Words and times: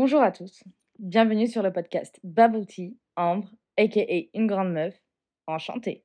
Bonjour 0.00 0.22
à 0.22 0.30
tous, 0.30 0.62
bienvenue 1.00 1.48
sur 1.48 1.60
le 1.60 1.72
podcast 1.72 2.20
Bubble 2.22 2.66
Tea, 2.66 2.96
Ambre, 3.16 3.48
aka 3.76 4.00
une 4.32 4.46
grande 4.46 4.72
meuf, 4.72 4.94
enchantée. 5.48 6.04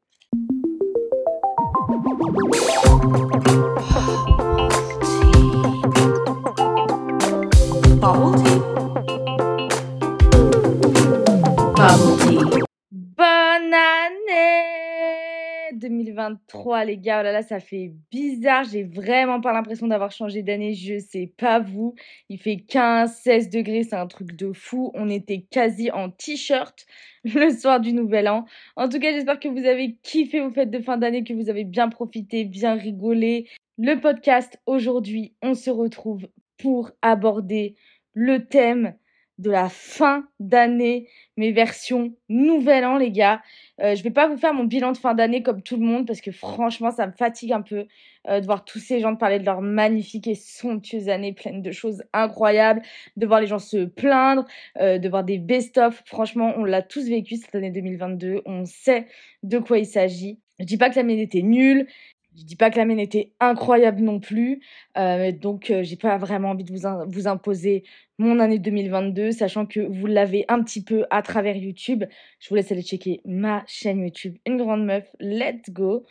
2023 15.90 16.86
les 16.86 16.98
gars, 16.98 17.20
oh 17.20 17.24
là 17.24 17.32
là 17.32 17.42
ça 17.42 17.60
fait 17.60 17.94
bizarre, 18.12 18.64
j'ai 18.64 18.84
vraiment 18.84 19.42
pas 19.42 19.54
l'impression 19.54 19.88
d'avoir 19.88 20.12
changé 20.12 20.42
d'année, 20.42 20.74
je 20.74 20.98
sais 20.98 21.32
pas 21.38 21.60
vous, 21.60 21.96
il 22.30 22.40
fait 22.40 22.56
15-16 22.56 23.50
degrés, 23.50 23.84
c'est 23.84 23.96
un 23.96 24.08
truc 24.08 24.36
de 24.36 24.54
fou, 24.54 24.92
on 24.96 25.10
était 25.10 25.42
quasi 25.42 25.92
en 25.92 26.10
t-shirt 26.10 26.86
le 27.24 27.50
soir 27.50 27.80
du 27.80 27.94
nouvel 27.94 28.28
an. 28.28 28.46
En 28.76 28.90
tout 28.90 29.00
cas 29.00 29.12
j'espère 29.12 29.40
que 29.40 29.48
vous 29.48 29.66
avez 29.66 29.98
kiffé 30.04 30.40
vos 30.42 30.52
fêtes 30.52 30.72
de 30.72 30.80
fin 30.80 30.98
d'année, 30.98 31.24
que 31.24 31.34
vous 31.34 31.50
avez 31.50 31.64
bien 31.64 31.90
profité, 31.90 32.46
bien 32.46 32.76
rigolé. 32.76 33.48
Le 33.78 34.00
podcast 34.00 34.60
aujourd'hui, 34.66 35.34
on 35.42 35.54
se 35.54 35.70
retrouve 35.70 36.28
pour 36.58 36.92
aborder 37.02 37.76
le 38.14 38.46
thème 38.46 38.96
de 39.40 39.50
la 39.50 39.70
fin 39.70 40.28
d'année, 40.40 41.10
mes 41.38 41.52
versions 41.52 42.14
nouvel 42.30 42.86
an, 42.86 42.98
les 42.98 43.12
gars. 43.12 43.42
Euh, 43.82 43.96
je 43.96 44.04
vais 44.04 44.12
pas 44.12 44.28
vous 44.28 44.38
faire 44.38 44.54
mon 44.54 44.64
bilan 44.64 44.92
de 44.92 44.98
fin 44.98 45.14
d'année 45.14 45.42
comme 45.42 45.62
tout 45.64 45.78
le 45.78 45.86
monde 45.86 46.06
parce 46.06 46.22
que 46.22 46.32
franchement, 46.32 46.92
ça 46.92 47.08
me 47.08 47.12
fatigue 47.12 47.52
un 47.52 47.62
peu 47.62 47.86
euh, 48.28 48.40
de 48.40 48.46
voir 48.46 48.64
tous 48.64 48.80
ces 48.80 49.00
gens 49.00 49.16
parler 49.16 49.40
de 49.40 49.46
leur 49.46 49.62
magnifique 49.62 50.28
et 50.28 50.36
somptueuse 50.36 51.10
année 51.10 51.34
pleine 51.34 51.62
de 51.62 51.72
choses 51.72 52.04
incroyables, 52.14 52.82
de 53.18 53.26
voir 53.26 53.42
les 53.42 53.48
gens 53.48 53.60
se 53.60 53.86
plaindre, 53.86 54.46
euh, 54.80 55.00
de 55.00 55.10
voir 55.10 55.24
des 55.24 55.40
best-of. 55.40 56.04
Franchement, 56.06 56.54
on 56.58 56.64
l'a 56.64 56.82
tous 56.82 57.08
vécu 57.08 57.36
cette 57.36 57.56
année 57.56 57.72
2022. 57.72 58.42
On 58.46 58.66
sait 58.66 59.08
de 59.42 59.58
quoi 59.58 59.80
il 59.80 59.88
s'agit. 59.88 60.40
Je 60.60 60.66
dis 60.66 60.78
pas 60.78 60.90
que 60.90 60.96
la 60.96 61.04
mienne 61.04 61.20
était 61.20 61.42
nulle. 61.42 61.88
Je 62.36 62.44
dis 62.44 62.56
pas 62.56 62.72
que 62.72 62.78
la 62.78 62.86
mienne 62.86 63.00
était 63.00 63.34
incroyable 63.40 64.02
non 64.02 64.20
plus, 64.20 64.62
euh, 64.98 65.32
donc 65.32 65.70
euh, 65.70 65.84
j'ai 65.84 65.98
pas 65.98 66.18
vraiment 66.18 66.52
envie 66.52 66.64
de 66.64 66.74
vous, 66.74 66.88
vous 67.08 67.28
imposer 67.28 67.84
mon 68.18 68.40
année 68.40 68.60
2022, 68.60 69.32
sachant 69.32 69.66
que 69.66 69.80
vous 69.80 70.06
l'avez 70.08 70.46
un 70.48 70.64
petit 70.64 70.84
peu 70.84 71.06
à 71.10 71.22
travers 71.22 71.56
YouTube. 71.56 72.06
Je 72.40 72.50
vous 72.50 72.56
laisse 72.56 72.72
aller 72.72 72.82
checker 72.82 73.22
ma 73.26 73.64
chaîne 73.68 74.02
YouTube, 74.02 74.38
une 74.46 74.58
grande 74.58 74.86
meuf. 74.86 75.06
Let's 75.20 75.70
go. 75.70 76.06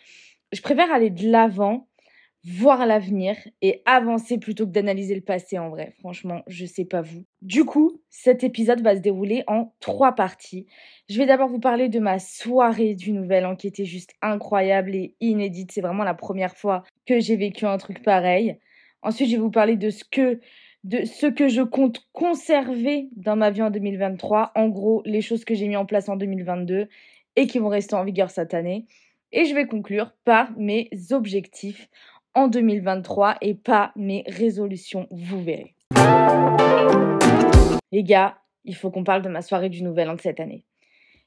Je 0.53 0.61
préfère 0.61 0.93
aller 0.93 1.11
de 1.11 1.29
l'avant, 1.29 1.89
voir 2.45 2.87
l'avenir 2.87 3.37
et 3.61 3.83
avancer 3.87 4.39
plutôt 4.39 4.67
que 4.67 4.73
d'analyser 4.73 5.15
le 5.15 5.23
passé 5.23 5.59
en 5.59 5.71
vrai. 5.71 5.95
Franchement, 6.01 6.43
je 6.47 6.67
sais 6.67 6.85
pas 6.85 7.01
vous. 7.01 7.25
Du 7.41 7.65
coup, 7.65 8.02
cet 8.15 8.45
épisode 8.45 8.83
va 8.83 8.95
se 8.95 9.01
dérouler 9.01 9.43
en 9.47 9.73
trois 9.81 10.13
parties. 10.13 10.67
Je 11.09 11.17
vais 11.17 11.25
d'abord 11.25 11.49
vous 11.49 11.59
parler 11.59 11.89
de 11.89 11.99
ma 11.99 12.19
soirée 12.19 12.95
du 12.95 13.11
Nouvel 13.11 13.47
An 13.47 13.57
qui 13.57 13.67
était 13.67 13.87
juste 13.87 14.13
incroyable 14.21 14.95
et 14.95 15.17
inédite. 15.21 15.73
C'est 15.73 15.81
vraiment 15.81 16.05
la 16.05 16.13
première 16.13 16.55
fois 16.55 16.85
que 17.07 17.21
j'ai 17.21 17.37
vécu 17.37 17.65
un 17.65 17.79
truc 17.79 18.03
pareil. 18.03 18.59
Ensuite, 19.01 19.31
je 19.31 19.37
vais 19.37 19.41
vous 19.41 19.51
parler 19.51 19.77
de 19.77 19.89
ce 19.89 20.05
que 20.05 20.41
de 20.85 21.05
ce 21.05 21.27
que 21.27 21.49
je 21.49 21.63
compte 21.63 22.07
conserver 22.13 23.09
dans 23.17 23.35
ma 23.35 23.51
vie 23.51 23.63
en 23.63 23.71
2023. 23.71 24.53
En 24.57 24.69
gros, 24.69 25.03
les 25.07 25.23
choses 25.23 25.47
que 25.47 25.55
j'ai 25.55 25.67
mis 25.67 25.77
en 25.77 25.87
place 25.87 26.11
en 26.11 26.17
2022 26.17 26.89
et 27.37 27.47
qui 27.47 27.59
vont 27.59 27.69
rester 27.69 27.95
en 27.95 28.05
vigueur 28.05 28.31
cette 28.31 28.53
année. 28.53 28.85
Et 29.33 29.47
je 29.47 29.55
vais 29.55 29.67
conclure 29.67 30.13
par 30.25 30.51
mes 30.59 30.91
objectifs 31.13 31.89
en 32.35 32.49
2023 32.49 33.39
et 33.41 33.55
pas 33.55 33.93
mes 33.97 34.25
résolutions, 34.27 35.07
vous 35.11 35.43
verrez. 35.43 35.75
Les 37.93 38.03
gars, 38.03 38.39
il 38.65 38.75
faut 38.75 38.91
qu'on 38.91 39.05
parle 39.05 39.23
de 39.23 39.29
ma 39.29 39.43
soirée 39.43 39.69
du 39.69 39.83
Nouvel 39.83 40.09
An 40.11 40.15
de 40.15 40.21
cette 40.21 40.41
année. 40.41 40.65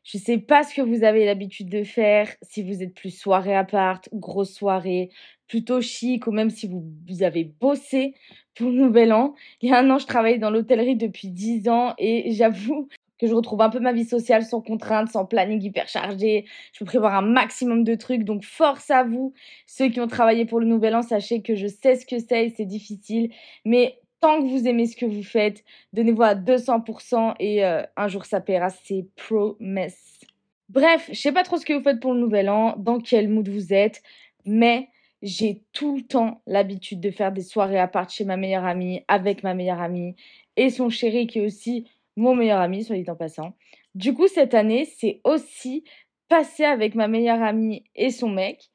Je 0.04 0.20
sais 0.20 0.38
pas 0.38 0.64
ce 0.64 0.76
que 0.76 0.82
vous 0.82 1.04
avez 1.04 1.26
l'habitude 1.26 1.70
de 1.70 1.84
faire, 1.84 2.30
si 2.44 2.62
vous 2.62 2.84
êtes 2.84 2.94
plus 2.94 3.18
soirée 3.18 3.56
à 3.56 3.64
part, 3.64 4.02
grosse 4.14 4.54
soirée, 4.54 5.10
plutôt 5.48 5.82
chic, 5.82 6.28
ou 6.28 6.32
même 6.32 6.52
si 6.52 6.68
vous, 6.68 6.86
vous 7.08 7.24
avez 7.24 7.44
bossé 7.44 8.14
pour 8.56 8.70
le 8.70 8.76
Nouvel 8.76 9.14
An. 9.14 9.34
Il 9.62 9.70
y 9.70 9.74
a 9.74 9.80
un 9.80 9.90
an, 9.90 9.98
je 9.98 10.06
travaillais 10.06 10.38
dans 10.38 10.52
l'hôtellerie 10.52 10.96
depuis 10.96 11.30
10 11.30 11.70
ans 11.70 11.96
et 11.98 12.32
j'avoue 12.34 12.88
que 13.20 13.28
je 13.28 13.34
retrouve 13.34 13.62
un 13.62 13.70
peu 13.70 13.80
ma 13.80 13.94
vie 13.94 14.06
sociale 14.06 14.44
sans 14.44 14.62
contrainte, 14.62 15.10
sans 15.10 15.26
planning 15.26 15.62
hyper 15.62 15.88
chargé. 15.88 16.46
Je 16.74 16.80
peux 16.80 16.86
prévoir 16.86 17.16
un 17.16 17.22
maximum 17.22 17.84
de 17.84 17.96
trucs, 17.96 18.24
donc 18.24 18.44
force 18.44 18.92
à 18.92 19.04
vous. 19.04 19.34
Ceux 19.66 19.90
qui 19.90 20.00
ont 20.02 20.08
travaillé 20.08 20.46
pour 20.46 20.60
le 20.60 20.68
Nouvel 20.68 20.96
An, 20.96 21.02
sachez 21.02 21.42
que 21.42 21.56
je 21.56 21.68
sais 21.68 21.96
ce 21.96 22.06
que 22.06 22.20
c'est 22.20 22.48
et 22.48 22.54
c'est 22.56 22.66
difficile, 22.66 23.32
mais 23.64 24.00
tant 24.26 24.42
que 24.42 24.48
vous 24.48 24.68
aimez 24.68 24.88
ce 24.88 24.96
que 24.96 25.06
vous 25.06 25.22
faites, 25.22 25.64
donnez-vous 25.94 26.24
à 26.24 26.34
200% 26.34 27.36
et 27.40 27.64
euh, 27.64 27.84
un 27.96 28.08
jour 28.08 28.26
ça 28.26 28.42
paiera, 28.42 28.72
c'est 28.72 29.06
promesse. 29.16 30.20
Bref, 30.68 31.08
je 31.14 31.20
sais 31.20 31.32
pas 31.32 31.44
trop 31.44 31.58
ce 31.58 31.66
que 31.66 31.74
vous 31.74 31.84
faites 31.84 32.00
pour 32.00 32.16
le 32.16 32.22
nouvel 32.22 32.50
an, 32.50 32.74
dans 32.76 33.00
quel 33.00 33.30
mood 33.30 33.48
vous 33.48 33.72
êtes, 33.72 34.02
mais 34.44 34.88
j'ai 35.22 35.62
tout 35.74 35.98
le 35.98 36.02
temps 36.02 36.42
l'habitude 36.48 37.02
de 37.02 37.12
faire 37.12 37.32
des 37.32 37.44
soirées 37.44 37.78
à 37.78 37.88
part 37.88 38.10
chez 38.10 38.26
ma 38.26 38.36
meilleure 38.36 38.66
amie, 38.66 39.04
avec 39.08 39.44
ma 39.44 39.54
meilleure 39.54 39.80
amie 39.80 40.16
et 40.58 40.72
son 40.72 40.90
chéri 40.90 41.28
qui 41.28 41.38
est 41.38 41.46
aussi 41.46 41.88
mon 42.16 42.34
meilleur 42.34 42.62
ami, 42.62 42.84
soit 42.84 42.96
dit 42.96 43.08
en 43.08 43.16
passant. 43.16 43.54
Du 43.94 44.16
coup, 44.16 44.28
cette 44.28 44.56
année, 44.56 44.86
c'est 44.98 45.22
aussi 45.24 45.84
passé 46.30 46.64
avec 46.64 46.96
ma 46.96 47.08
meilleure 47.08 47.44
amie 47.44 47.84
et 47.96 48.10
son 48.10 48.30
mec 48.30 48.72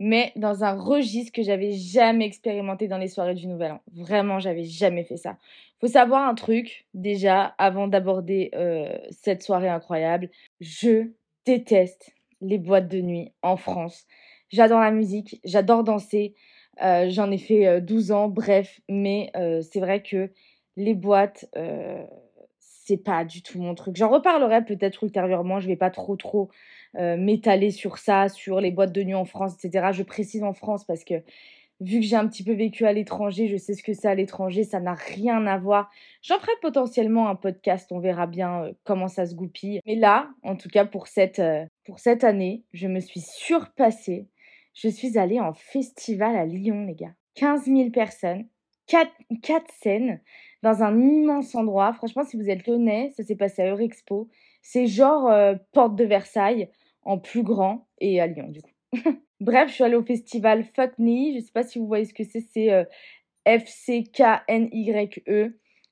mais 0.00 0.32
dans 0.34 0.64
un 0.64 0.72
registre 0.72 1.30
que 1.32 1.42
j'avais 1.42 1.72
jamais 1.72 2.24
expérimenté 2.26 2.88
dans 2.88 2.98
les 2.98 3.06
soirées 3.06 3.34
du 3.34 3.46
Nouvel 3.46 3.72
An. 3.72 3.80
Vraiment, 3.92 4.40
j'avais 4.40 4.64
jamais 4.64 5.04
fait 5.04 5.18
ça. 5.18 5.36
Faut 5.80 5.86
savoir 5.86 6.26
un 6.28 6.34
truc 6.34 6.86
déjà 6.94 7.54
avant 7.58 7.86
d'aborder 7.86 8.50
euh, 8.54 8.88
cette 9.10 9.42
soirée 9.42 9.68
incroyable. 9.68 10.30
Je 10.60 11.10
déteste 11.46 12.10
les 12.40 12.58
boîtes 12.58 12.88
de 12.88 13.00
nuit 13.00 13.32
en 13.42 13.56
France. 13.56 14.06
J'adore 14.48 14.80
la 14.80 14.90
musique, 14.90 15.40
j'adore 15.44 15.84
danser. 15.84 16.34
euh, 16.82 17.08
J'en 17.10 17.30
ai 17.30 17.38
fait 17.38 17.66
euh, 17.66 17.80
12 17.80 18.10
ans, 18.10 18.28
bref, 18.28 18.80
mais 18.88 19.30
euh, 19.36 19.60
c'est 19.62 19.80
vrai 19.80 20.02
que 20.02 20.30
les 20.76 20.94
boîtes, 20.94 21.46
euh, 21.56 22.02
c'est 22.90 22.96
pas 22.96 23.24
du 23.24 23.40
tout 23.42 23.60
mon 23.60 23.76
truc. 23.76 23.94
J'en 23.96 24.08
reparlerai 24.08 24.64
peut-être 24.64 25.04
ultérieurement. 25.04 25.60
Je 25.60 25.68
vais 25.68 25.76
pas 25.76 25.90
trop 25.90 26.16
trop 26.16 26.50
euh, 26.96 27.16
m'étaler 27.16 27.70
sur 27.70 27.98
ça, 27.98 28.28
sur 28.28 28.60
les 28.60 28.72
boîtes 28.72 28.92
de 28.92 29.04
nuit 29.04 29.14
en 29.14 29.24
France, 29.24 29.54
etc. 29.62 29.90
Je 29.92 30.02
précise 30.02 30.42
en 30.42 30.52
France 30.52 30.84
parce 30.84 31.04
que 31.04 31.22
vu 31.80 32.00
que 32.00 32.06
j'ai 32.06 32.16
un 32.16 32.26
petit 32.26 32.42
peu 32.42 32.52
vécu 32.52 32.86
à 32.86 32.92
l'étranger, 32.92 33.46
je 33.46 33.56
sais 33.56 33.74
ce 33.74 33.84
que 33.84 33.92
c'est 33.92 34.08
à 34.08 34.16
l'étranger, 34.16 34.64
ça 34.64 34.80
n'a 34.80 34.94
rien 34.94 35.46
à 35.46 35.56
voir. 35.56 35.88
J'en 36.22 36.40
ferai 36.40 36.50
potentiellement 36.60 37.28
un 37.28 37.36
podcast, 37.36 37.92
on 37.92 38.00
verra 38.00 38.26
bien 38.26 38.64
euh, 38.64 38.72
comment 38.82 39.08
ça 39.08 39.24
se 39.24 39.36
goupille. 39.36 39.80
Mais 39.86 39.94
là, 39.94 40.28
en 40.42 40.56
tout 40.56 40.68
cas 40.68 40.84
pour 40.84 41.06
cette, 41.06 41.38
euh, 41.38 41.64
pour 41.84 42.00
cette 42.00 42.24
année, 42.24 42.64
je 42.72 42.88
me 42.88 42.98
suis 42.98 43.20
surpassée. 43.20 44.26
Je 44.74 44.88
suis 44.88 45.16
allée 45.16 45.38
en 45.38 45.54
festival 45.54 46.34
à 46.34 46.44
Lyon, 46.44 46.86
les 46.86 46.96
gars. 46.96 47.14
15 47.36 47.66
000 47.66 47.90
personnes, 47.90 48.46
4, 48.88 49.08
4 49.42 49.64
scènes, 49.80 50.20
dans 50.62 50.82
un 50.82 51.00
immense 51.00 51.54
endroit. 51.54 51.92
Franchement, 51.92 52.24
si 52.24 52.36
vous 52.36 52.50
êtes 52.50 52.66
lyonnais, 52.66 53.12
ça 53.16 53.22
s'est 53.22 53.36
passé 53.36 53.62
à 53.62 53.70
Eurexpo. 53.70 54.28
C'est 54.62 54.86
genre 54.86 55.28
euh, 55.28 55.54
Porte 55.72 55.96
de 55.96 56.04
Versailles 56.04 56.68
en 57.02 57.18
plus 57.18 57.42
grand 57.42 57.86
et 57.98 58.20
à 58.20 58.26
Lyon 58.26 58.48
du 58.48 58.60
coup. 58.62 58.70
Bref, 59.40 59.68
je 59.68 59.74
suis 59.74 59.84
allée 59.84 59.96
au 59.96 60.04
festival 60.04 60.64
Fuck 60.76 60.98
Me. 60.98 61.34
Je 61.34 61.40
sais 61.40 61.52
pas 61.52 61.62
si 61.62 61.78
vous 61.78 61.86
voyez 61.86 62.04
ce 62.04 62.12
que 62.12 62.24
c'est. 62.24 62.40
C'est 62.40 62.72
euh, 62.72 62.84
F-C-K-N-Y-E. 63.46 65.20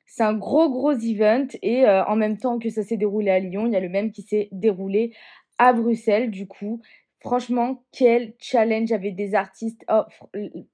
C'est 0.07 0.23
un 0.23 0.35
gros 0.35 0.71
gros 0.71 0.93
event 0.93 1.47
et 1.63 1.87
euh, 1.87 2.05
en 2.05 2.17
même 2.17 2.39
temps 2.39 2.59
que 2.59 2.71
ça 2.71 2.83
s'est 2.83 2.97
déroulé 2.97 3.31
à 3.31 3.39
Lyon, 3.39 3.67
il 3.67 3.73
y 3.73 3.77
a 3.77 3.81
le 3.81 3.89
même 3.91 4.11
qui 4.11 4.23
s'est 4.23 4.49
déroulé 4.53 5.13
à 5.59 5.73
Bruxelles 5.73 6.31
du 6.31 6.47
coup. 6.47 6.81
Franchement, 7.21 7.83
quel 7.93 8.35
challenge 8.39 8.93
avec 8.93 9.17
des 9.17 9.35
artistes. 9.35 9.85
Oh, 9.91 10.05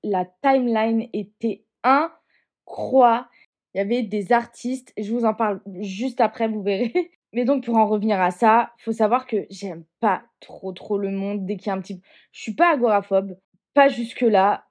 la 0.02 0.26
timeline 0.42 1.08
était 1.12 1.64
incroyable. 1.82 3.26
Il 3.74 3.78
y 3.78 3.80
avait 3.80 4.02
des 4.02 4.32
artistes, 4.32 4.92
je 4.96 5.12
vous 5.12 5.24
en 5.24 5.34
parle 5.34 5.60
juste 5.80 6.20
après, 6.20 6.48
vous 6.48 6.62
verrez. 6.62 6.92
Mais 7.32 7.44
donc 7.44 7.64
pour 7.64 7.76
en 7.76 7.86
revenir 7.86 8.20
à 8.20 8.30
ça, 8.30 8.70
faut 8.78 8.92
savoir 8.92 9.26
que 9.26 9.46
j'aime 9.50 9.84
pas 9.98 10.22
trop 10.38 10.72
trop 10.72 10.98
le 10.98 11.10
monde 11.10 11.44
dès 11.44 11.56
qu'il 11.56 11.66
y 11.66 11.70
a 11.70 11.74
un 11.74 11.80
petit 11.80 12.00
je 12.30 12.42
suis 12.42 12.54
pas 12.54 12.72
agoraphobe, 12.72 13.36
pas 13.74 13.88
jusque 13.88 14.20
là, 14.20 14.66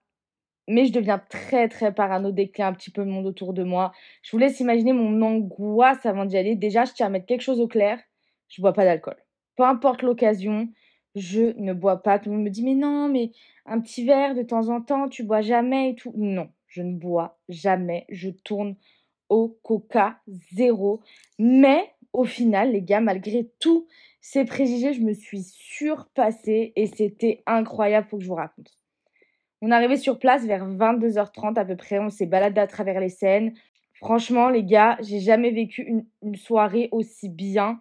mais 0.69 0.85
je 0.85 0.93
deviens 0.93 1.19
très 1.29 1.67
très 1.67 1.93
parano 1.93 2.31
dès 2.31 2.47
qu'il 2.47 2.59
y 2.59 2.61
a 2.61 2.67
un 2.67 2.73
petit 2.73 2.91
peu 2.91 3.03
de 3.03 3.09
monde 3.09 3.25
autour 3.25 3.53
de 3.53 3.63
moi. 3.63 3.91
Je 4.21 4.31
vous 4.31 4.37
laisse 4.37 4.61
imaginer 4.61 4.93
mon 4.93 5.21
angoisse 5.21 6.05
avant 6.05 6.23
d'y 6.23 6.37
aller. 6.37 6.55
Déjà, 6.55 6.85
je 6.85 6.93
tiens 6.93 7.07
à 7.07 7.09
mettre 7.09 7.25
quelque 7.25 7.41
chose 7.41 7.59
au 7.59 7.67
clair, 7.67 7.99
je 8.47 8.61
bois 8.61 8.73
pas 8.73 8.85
d'alcool. 8.85 9.17
Peu 9.57 9.63
importe 9.63 10.01
l'occasion, 10.01 10.69
je 11.15 11.53
ne 11.59 11.73
bois 11.73 12.01
pas. 12.01 12.19
Tout 12.19 12.29
le 12.29 12.37
monde 12.37 12.45
me 12.45 12.49
dit 12.49 12.63
mais 12.63 12.75
non, 12.75 13.09
mais 13.09 13.31
un 13.65 13.81
petit 13.81 14.05
verre 14.05 14.35
de 14.35 14.43
temps 14.43 14.69
en 14.69 14.81
temps, 14.81 15.09
tu 15.09 15.23
bois 15.23 15.41
jamais 15.41 15.91
et 15.91 15.95
tout. 15.95 16.13
Non, 16.15 16.49
je 16.73 16.81
ne 16.81 16.97
bois 16.97 17.37
jamais, 17.49 18.07
je 18.09 18.29
tourne 18.29 18.75
au 19.29 19.59
coca 19.61 20.17
zéro. 20.53 21.01
Mais 21.37 21.93
au 22.13 22.23
final, 22.23 22.71
les 22.71 22.81
gars, 22.81 22.99
malgré 22.99 23.47
tous 23.59 23.87
ces 24.21 24.43
préjugés, 24.43 24.93
je 24.93 25.01
me 25.01 25.13
suis 25.13 25.43
surpassée 25.43 26.73
et 26.75 26.87
c'était 26.87 27.43
incroyable, 27.45 28.07
faut 28.09 28.17
que 28.17 28.23
je 28.23 28.27
vous 28.27 28.35
raconte. 28.35 28.75
On 29.61 29.69
est 29.69 29.75
arrivé 29.75 29.97
sur 29.97 30.17
place 30.17 30.45
vers 30.45 30.67
22h30 30.67 31.59
à 31.59 31.65
peu 31.65 31.75
près, 31.75 31.99
on 31.99 32.09
s'est 32.09 32.25
baladé 32.25 32.59
à 32.59 32.67
travers 32.67 32.99
les 32.99 33.09
scènes. 33.09 33.53
Franchement, 33.93 34.49
les 34.49 34.63
gars, 34.63 34.97
j'ai 35.01 35.19
jamais 35.19 35.51
vécu 35.51 35.83
une, 35.83 36.05
une 36.23 36.35
soirée 36.35 36.89
aussi 36.91 37.29
bien 37.29 37.79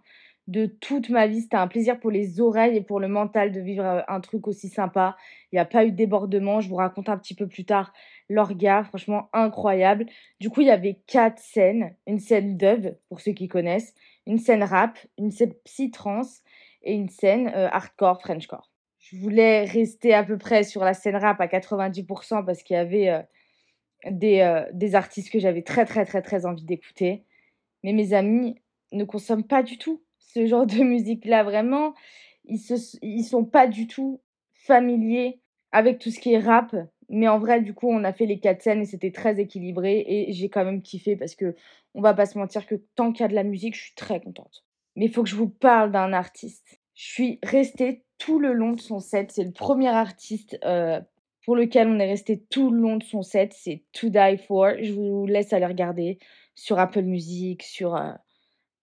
de 0.52 0.66
toute 0.66 1.08
ma 1.08 1.26
vie. 1.26 1.40
C'était 1.40 1.56
un 1.56 1.66
plaisir 1.66 1.98
pour 1.98 2.10
les 2.10 2.40
oreilles 2.40 2.76
et 2.76 2.82
pour 2.82 3.00
le 3.00 3.08
mental 3.08 3.50
de 3.52 3.60
vivre 3.60 3.84
euh, 3.84 4.02
un 4.06 4.20
truc 4.20 4.46
aussi 4.46 4.68
sympa. 4.68 5.16
Il 5.50 5.56
n'y 5.56 5.60
a 5.60 5.64
pas 5.64 5.84
eu 5.84 5.90
de 5.90 5.96
débordement. 5.96 6.60
Je 6.60 6.68
vous 6.68 6.76
raconte 6.76 7.08
un 7.08 7.16
petit 7.16 7.34
peu 7.34 7.48
plus 7.48 7.64
tard 7.64 7.92
l'orga, 8.28 8.84
franchement 8.84 9.28
incroyable. 9.32 10.06
Du 10.40 10.50
coup, 10.50 10.60
il 10.60 10.68
y 10.68 10.70
avait 10.70 11.00
quatre 11.06 11.38
scènes. 11.38 11.96
Une 12.06 12.20
scène 12.20 12.56
dub, 12.56 12.94
pour 13.08 13.20
ceux 13.20 13.32
qui 13.32 13.48
connaissent, 13.48 13.94
une 14.26 14.38
scène 14.38 14.62
rap, 14.62 14.98
une 15.18 15.30
scène 15.30 15.54
psy-trance 15.64 16.42
et 16.82 16.94
une 16.94 17.08
scène 17.08 17.50
euh, 17.54 17.68
hardcore, 17.72 18.20
Frenchcore. 18.20 18.70
Je 18.98 19.16
voulais 19.16 19.64
rester 19.64 20.14
à 20.14 20.22
peu 20.22 20.38
près 20.38 20.62
sur 20.62 20.84
la 20.84 20.94
scène 20.94 21.16
rap 21.16 21.40
à 21.40 21.46
90% 21.46 22.44
parce 22.44 22.62
qu'il 22.62 22.76
y 22.76 22.78
avait 22.78 23.08
euh, 23.08 23.22
des, 24.10 24.64
des 24.72 24.94
artistes 24.94 25.32
que 25.32 25.38
j'avais 25.38 25.62
très 25.62 25.86
très 25.86 26.04
très 26.04 26.22
très 26.22 26.44
envie 26.46 26.64
d'écouter. 26.64 27.24
Mais 27.82 27.92
mes 27.92 28.12
amis 28.12 28.54
ne 28.92 29.04
consomment 29.04 29.46
pas 29.46 29.62
du 29.62 29.78
tout 29.78 30.02
ce 30.32 30.46
genre 30.46 30.66
de 30.66 30.82
musique-là. 30.82 31.42
Vraiment, 31.42 31.94
ils 32.44 32.58
se, 32.58 32.76
sont 33.22 33.44
pas 33.44 33.66
du 33.66 33.86
tout 33.86 34.20
familiers 34.54 35.40
avec 35.70 35.98
tout 35.98 36.10
ce 36.10 36.20
qui 36.20 36.32
est 36.32 36.38
rap. 36.38 36.74
Mais 37.08 37.28
en 37.28 37.38
vrai, 37.38 37.60
du 37.60 37.74
coup, 37.74 37.88
on 37.90 38.04
a 38.04 38.12
fait 38.12 38.26
les 38.26 38.40
quatre 38.40 38.62
scènes 38.62 38.82
et 38.82 38.86
c'était 38.86 39.10
très 39.10 39.38
équilibré. 39.38 40.04
Et 40.06 40.32
j'ai 40.32 40.48
quand 40.48 40.64
même 40.64 40.82
kiffé 40.82 41.16
parce 41.16 41.34
que 41.34 41.54
on 41.94 42.00
va 42.00 42.14
pas 42.14 42.26
se 42.26 42.38
mentir 42.38 42.66
que 42.66 42.76
tant 42.94 43.12
qu'il 43.12 43.22
y 43.22 43.24
a 43.24 43.28
de 43.28 43.34
la 43.34 43.44
musique, 43.44 43.76
je 43.76 43.82
suis 43.82 43.94
très 43.94 44.20
contente. 44.20 44.64
Mais 44.96 45.06
il 45.06 45.12
faut 45.12 45.22
que 45.22 45.28
je 45.28 45.36
vous 45.36 45.48
parle 45.48 45.92
d'un 45.92 46.12
artiste. 46.12 46.80
Je 46.94 47.04
suis 47.04 47.38
restée 47.42 48.04
tout 48.18 48.38
le 48.38 48.52
long 48.52 48.72
de 48.72 48.80
son 48.80 48.98
set. 48.98 49.32
C'est 49.32 49.44
le 49.44 49.52
premier 49.52 49.88
artiste 49.88 50.58
euh, 50.64 51.00
pour 51.44 51.56
lequel 51.56 51.88
on 51.88 51.98
est 51.98 52.08
resté 52.08 52.42
tout 52.50 52.70
le 52.70 52.78
long 52.78 52.96
de 52.96 53.02
son 53.02 53.22
set. 53.22 53.52
C'est 53.52 53.84
To 53.92 54.08
Die 54.08 54.38
For. 54.46 54.74
Je 54.80 54.92
vous 54.92 55.26
laisse 55.26 55.52
aller 55.52 55.66
regarder 55.66 56.18
sur 56.54 56.78
Apple 56.78 57.02
Music, 57.02 57.62
sur, 57.62 57.96
euh, 57.96 58.12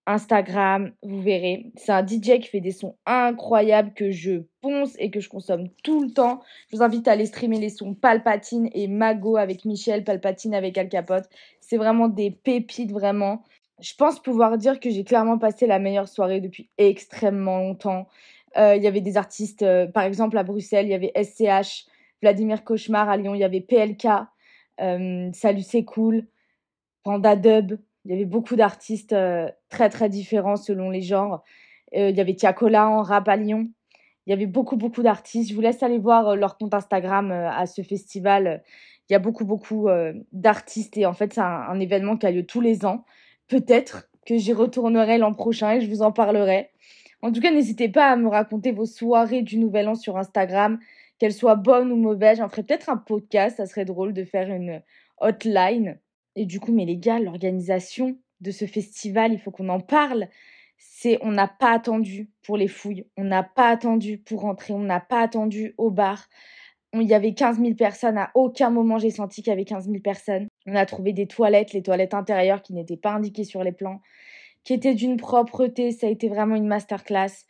Instagram, 0.09 0.91
vous 1.03 1.21
verrez. 1.21 1.71
C'est 1.75 1.91
un 1.91 2.05
DJ 2.05 2.39
qui 2.39 2.47
fait 2.49 2.61
des 2.61 2.71
sons 2.71 2.95
incroyables 3.05 3.93
que 3.93 4.09
je 4.09 4.41
ponce 4.61 4.95
et 4.97 5.11
que 5.11 5.19
je 5.19 5.29
consomme 5.29 5.69
tout 5.83 6.01
le 6.01 6.09
temps. 6.09 6.41
Je 6.71 6.77
vous 6.77 6.83
invite 6.83 7.07
à 7.07 7.11
aller 7.11 7.27
streamer 7.27 7.59
les 7.59 7.69
sons 7.69 7.93
Palpatine 7.93 8.69
et 8.73 8.87
Mago 8.87 9.37
avec 9.37 9.65
Michel, 9.65 10.03
Palpatine 10.03 10.55
avec 10.55 10.79
Al 10.79 10.89
Capote. 10.89 11.29
C'est 11.61 11.77
vraiment 11.77 12.07
des 12.07 12.31
pépites, 12.31 12.91
vraiment. 12.91 13.43
Je 13.79 13.93
pense 13.93 14.19
pouvoir 14.19 14.57
dire 14.57 14.79
que 14.79 14.89
j'ai 14.89 15.03
clairement 15.03 15.37
passé 15.37 15.67
la 15.67 15.77
meilleure 15.77 16.07
soirée 16.07 16.41
depuis 16.41 16.71
extrêmement 16.79 17.59
longtemps. 17.59 18.07
Euh, 18.57 18.75
il 18.75 18.81
y 18.81 18.87
avait 18.87 19.01
des 19.01 19.15
artistes, 19.15 19.61
euh, 19.61 19.85
par 19.85 20.03
exemple 20.03 20.39
à 20.39 20.43
Bruxelles, 20.43 20.87
il 20.87 20.91
y 20.91 20.95
avait 20.95 21.13
SCH, 21.15 21.85
Vladimir 22.23 22.63
Cauchemar 22.63 23.07
à 23.09 23.15
Lyon, 23.15 23.35
il 23.35 23.41
y 23.41 23.43
avait 23.43 23.61
PLK, 23.61 24.07
euh, 24.81 25.29
Salut 25.33 25.61
c'est 25.61 25.85
cool, 25.85 26.25
Panda 27.03 27.35
Dub, 27.35 27.77
il 28.05 28.11
y 28.11 28.13
avait 28.15 28.25
beaucoup 28.25 28.55
d'artistes 28.55 29.13
euh, 29.13 29.47
très 29.69 29.89
très 29.89 30.09
différents 30.09 30.55
selon 30.55 30.89
les 30.89 31.01
genres. 31.01 31.43
Euh, 31.95 32.09
il 32.09 32.17
y 32.17 32.21
avait 32.21 32.35
Tiakola 32.35 32.89
en 32.89 33.01
rap 33.01 33.27
à 33.27 33.35
Lyon. 33.35 33.69
Il 34.25 34.31
y 34.31 34.33
avait 34.33 34.45
beaucoup 34.45 34.77
beaucoup 34.77 35.01
d'artistes. 35.01 35.49
Je 35.49 35.55
vous 35.55 35.61
laisse 35.61 35.81
aller 35.83 35.97
voir 35.97 36.29
euh, 36.29 36.35
leur 36.35 36.57
compte 36.57 36.73
Instagram 36.73 37.31
à 37.31 37.65
ce 37.65 37.81
festival. 37.81 38.63
Il 39.09 39.13
y 39.13 39.15
a 39.15 39.19
beaucoup 39.19 39.45
beaucoup 39.45 39.87
d'artistes 40.31 40.95
et 40.95 41.07
en 41.07 41.13
fait 41.13 41.33
c'est 41.33 41.41
un, 41.41 41.79
événement 41.79 42.15
qui 42.15 42.27
a 42.27 42.31
lieu 42.31 42.45
tous 42.45 42.61
les 42.61 42.85
ans. 42.85 43.05
Peut-être 43.47 44.07
que 44.27 44.37
j'y 44.37 44.53
retournerai 44.53 45.17
l'an 45.17 45.33
prochain 45.33 45.71
et 45.71 45.81
je 45.81 45.89
vous 45.89 46.03
en 46.03 46.11
parlerai. 46.11 46.69
En 47.21 47.31
tout 47.31 47.41
cas, 47.41 47.51
n'hésitez 47.51 47.89
pas 47.89 48.09
à 48.09 48.15
me 48.15 48.29
raconter 48.29 48.71
vos 48.71 48.85
soirées 48.85 49.41
du 49.41 49.57
Nouvel 49.57 49.89
An 49.89 49.95
sur 49.95 50.17
Instagram, 50.17 50.79
qu'elles 51.17 51.33
soient 51.33 51.55
bonnes 51.55 51.91
ou 51.91 51.97
mauvaises. 51.97 52.37
J'en 52.37 52.47
ferai 52.47 52.63
peut-être 52.63 52.89
un 52.89 52.97
podcast, 52.97 53.57
ça 53.57 53.65
serait 53.65 53.85
drôle 53.85 54.13
de 54.13 54.23
faire 54.23 54.49
une 54.49 54.81
hotline. 55.19 55.99
Et 56.35 56.45
du 56.45 56.59
coup, 56.59 56.71
mais 56.71 56.85
les 56.85 56.97
gars, 56.97 57.19
l'organisation 57.19 58.17
de 58.41 58.51
ce 58.51 58.65
festival, 58.65 59.33
il 59.33 59.39
faut 59.39 59.51
qu'on 59.51 59.69
en 59.69 59.79
parle. 59.79 60.27
C'est, 60.77 61.19
on 61.21 61.31
n'a 61.31 61.47
pas 61.47 61.71
attendu 61.71 62.29
pour 62.43 62.57
les 62.57 62.67
fouilles, 62.67 63.05
on 63.17 63.25
n'a 63.25 63.43
pas 63.43 63.69
attendu 63.69 64.17
pour 64.17 64.41
rentrer, 64.41 64.73
on 64.73 64.79
n'a 64.79 65.01
pas 65.01 65.21
attendu 65.21 65.73
au 65.77 65.91
bar. 65.91 66.27
Il 66.93 67.03
y 67.03 67.13
avait 67.13 67.33
15 67.33 67.59
000 67.59 67.75
personnes, 67.75 68.17
à 68.17 68.31
aucun 68.33 68.69
moment 68.69 68.97
j'ai 68.97 69.11
senti 69.11 69.43
qu'il 69.43 69.51
y 69.51 69.53
avait 69.53 69.65
15 69.65 69.85
000 69.85 69.99
personnes. 69.99 70.47
On 70.65 70.75
a 70.75 70.85
trouvé 70.85 71.13
des 71.13 71.27
toilettes, 71.27 71.73
les 71.73 71.83
toilettes 71.83 72.13
intérieures 72.13 72.61
qui 72.61 72.73
n'étaient 72.73 72.97
pas 72.97 73.11
indiquées 73.11 73.43
sur 73.43 73.63
les 73.63 73.73
plans, 73.73 74.01
qui 74.63 74.73
étaient 74.73 74.95
d'une 74.95 75.17
propreté, 75.17 75.91
ça 75.91 76.07
a 76.07 76.09
été 76.09 76.29
vraiment 76.29 76.55
une 76.55 76.67
masterclass. 76.67 77.45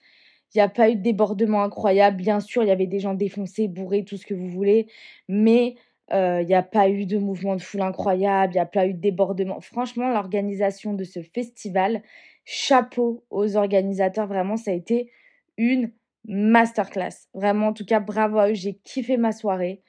Il 0.54 0.58
n'y 0.58 0.62
a 0.62 0.70
pas 0.70 0.90
eu 0.90 0.96
de 0.96 1.02
débordement 1.02 1.62
incroyable. 1.64 2.18
Bien 2.18 2.40
sûr, 2.40 2.64
il 2.64 2.70
y 2.70 2.72
avait 2.72 2.88
des 2.88 3.00
gens 3.00 3.14
défoncés, 3.14 3.68
bourrés, 3.68 4.04
tout 4.04 4.18
ce 4.18 4.26
que 4.26 4.34
vous 4.34 4.50
voulez. 4.50 4.88
Mais 5.28 5.76
il 6.12 6.16
euh, 6.16 6.44
n'y 6.44 6.56
a 6.56 6.64
pas 6.64 6.90
eu 6.90 7.06
de 7.06 7.18
mouvement 7.18 7.56
de 7.56 7.62
foule 7.62 7.82
incroyable, 7.82 8.54
il 8.54 8.58
n'y 8.58 8.62
a 8.62 8.66
pas 8.66 8.88
eu 8.88 8.94
de 8.94 9.00
débordement. 9.00 9.62
Franchement, 9.62 10.10
l'organisation 10.10 10.94
de 10.94 11.04
ce 11.04 11.22
festival, 11.22 12.02
chapeau 12.46 13.24
aux 13.30 13.58
organisateurs, 13.58 14.28
vraiment, 14.28 14.58
ça 14.58 14.72
a 14.72 14.74
été 14.74 15.12
une 15.58 15.92
masterclass. 16.28 17.28
Vraiment, 17.34 17.68
en 17.68 17.74
tout 17.74 17.86
cas, 17.86 18.00
bravo 18.00 18.40
à 18.40 18.50
eux, 18.50 18.56
j'ai 18.56 18.76
kiffé 18.76 19.18
ma 19.18 19.32
soirée. 19.32 19.82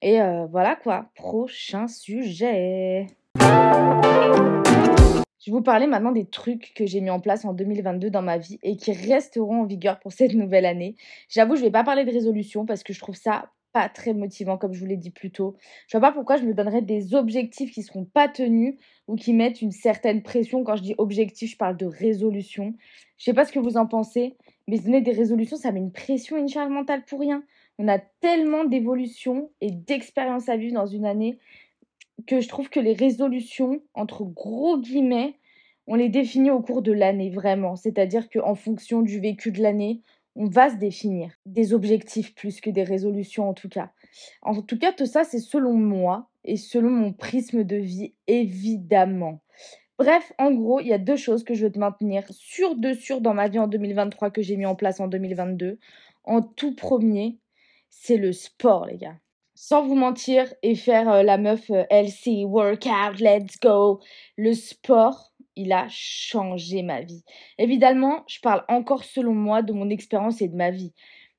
Et 0.00 0.20
euh, 0.20 0.46
voilà 0.46 0.76
quoi, 0.76 1.10
prochain 1.16 1.88
sujet. 1.88 3.06
Je 3.40 5.50
vais 5.50 5.56
vous 5.56 5.62
parler 5.62 5.88
maintenant 5.88 6.12
des 6.12 6.26
trucs 6.26 6.72
que 6.74 6.86
j'ai 6.86 7.00
mis 7.00 7.10
en 7.10 7.20
place 7.20 7.44
en 7.44 7.52
2022 7.52 8.10
dans 8.10 8.22
ma 8.22 8.38
vie 8.38 8.60
et 8.62 8.76
qui 8.76 8.92
resteront 8.92 9.62
en 9.62 9.64
vigueur 9.64 9.98
pour 9.98 10.12
cette 10.12 10.34
nouvelle 10.34 10.66
année. 10.66 10.94
J'avoue, 11.28 11.56
je 11.56 11.62
ne 11.62 11.66
vais 11.66 11.72
pas 11.72 11.84
parler 11.84 12.04
de 12.04 12.12
résolution 12.12 12.64
parce 12.64 12.84
que 12.84 12.92
je 12.92 13.00
trouve 13.00 13.16
ça 13.16 13.50
pas 13.72 13.88
très 13.88 14.14
motivant, 14.14 14.58
comme 14.58 14.72
je 14.72 14.80
vous 14.80 14.86
l'ai 14.86 14.96
dit 14.96 15.10
plus 15.10 15.30
tôt. 15.30 15.56
Je 15.86 15.96
vois 15.96 16.08
pas 16.08 16.12
pourquoi 16.12 16.36
je 16.36 16.44
me 16.44 16.54
donnerais 16.54 16.82
des 16.82 17.14
objectifs 17.14 17.70
qui 17.70 17.82
seront 17.82 18.04
pas 18.04 18.28
tenus 18.28 18.76
ou 19.06 19.16
qui 19.16 19.32
mettent 19.32 19.62
une 19.62 19.72
certaine 19.72 20.22
pression. 20.22 20.64
Quand 20.64 20.76
je 20.76 20.82
dis 20.82 20.94
objectif, 20.98 21.52
je 21.52 21.56
parle 21.56 21.76
de 21.76 21.86
résolution. 21.86 22.74
Je 23.18 23.24
sais 23.24 23.34
pas 23.34 23.44
ce 23.44 23.52
que 23.52 23.58
vous 23.58 23.76
en 23.76 23.86
pensez, 23.86 24.36
mais 24.66 24.78
donner 24.78 25.00
des 25.00 25.12
résolutions, 25.12 25.56
ça 25.56 25.72
met 25.72 25.80
une 25.80 25.92
pression 25.92 26.36
une 26.36 26.48
charge 26.48 26.70
mentale 26.70 27.04
pour 27.04 27.20
rien. 27.20 27.42
On 27.78 27.88
a 27.88 27.98
tellement 27.98 28.64
d'évolution 28.64 29.50
et 29.60 29.70
d'expérience 29.70 30.48
à 30.48 30.56
vivre 30.56 30.74
dans 30.74 30.86
une 30.86 31.06
année 31.06 31.38
que 32.26 32.40
je 32.40 32.48
trouve 32.48 32.68
que 32.68 32.80
les 32.80 32.94
résolutions, 32.94 33.80
entre 33.94 34.24
gros 34.24 34.78
guillemets, 34.78 35.36
on 35.86 35.94
les 35.94 36.08
définit 36.08 36.50
au 36.50 36.60
cours 36.60 36.82
de 36.82 36.92
l'année, 36.92 37.30
vraiment. 37.30 37.76
C'est-à-dire 37.76 38.28
qu'en 38.28 38.54
fonction 38.54 39.00
du 39.00 39.20
vécu 39.20 39.52
de 39.52 39.62
l'année, 39.62 40.02
on 40.38 40.46
va 40.46 40.70
se 40.70 40.76
définir 40.76 41.32
des 41.46 41.74
objectifs 41.74 42.34
plus 42.34 42.60
que 42.60 42.70
des 42.70 42.84
résolutions 42.84 43.48
en 43.48 43.54
tout 43.54 43.68
cas. 43.68 43.90
En 44.40 44.62
tout 44.62 44.78
cas, 44.78 44.92
tout 44.92 45.04
ça, 45.04 45.24
c'est 45.24 45.40
selon 45.40 45.74
moi 45.74 46.30
et 46.44 46.56
selon 46.56 46.90
mon 46.90 47.12
prisme 47.12 47.64
de 47.64 47.76
vie, 47.76 48.14
évidemment. 48.28 49.42
Bref, 49.98 50.32
en 50.38 50.52
gros, 50.52 50.78
il 50.78 50.86
y 50.86 50.92
a 50.92 50.98
deux 50.98 51.16
choses 51.16 51.42
que 51.42 51.54
je 51.54 51.66
veux 51.66 51.72
te 51.72 51.78
maintenir 51.78 52.24
sur 52.30 52.76
de 52.76 52.94
sûr 52.94 53.20
dans 53.20 53.34
ma 53.34 53.48
vie 53.48 53.58
en 53.58 53.66
2023 53.66 54.30
que 54.30 54.40
j'ai 54.40 54.56
mis 54.56 54.64
en 54.64 54.76
place 54.76 55.00
en 55.00 55.08
2022. 55.08 55.80
En 56.22 56.40
tout 56.40 56.74
premier, 56.74 57.40
c'est 57.90 58.16
le 58.16 58.32
sport, 58.32 58.86
les 58.86 58.96
gars. 58.96 59.16
Sans 59.56 59.84
vous 59.84 59.96
mentir 59.96 60.54
et 60.62 60.76
faire 60.76 61.10
euh, 61.10 61.22
la 61.24 61.36
meuf 61.36 61.68
euh, 61.70 61.82
LC, 61.90 62.44
workout, 62.44 63.18
let's 63.18 63.58
go. 63.60 63.98
Le 64.36 64.52
sport, 64.52 65.27
il 65.58 65.72
a 65.72 65.86
changé 65.90 66.82
ma 66.82 67.02
vie. 67.02 67.24
Évidemment, 67.58 68.24
je 68.28 68.40
parle 68.40 68.64
encore 68.68 69.04
selon 69.04 69.34
moi 69.34 69.62
de 69.62 69.72
mon 69.72 69.90
expérience 69.90 70.40
et 70.40 70.48
de 70.48 70.56
ma 70.56 70.70
vie. 70.70 70.92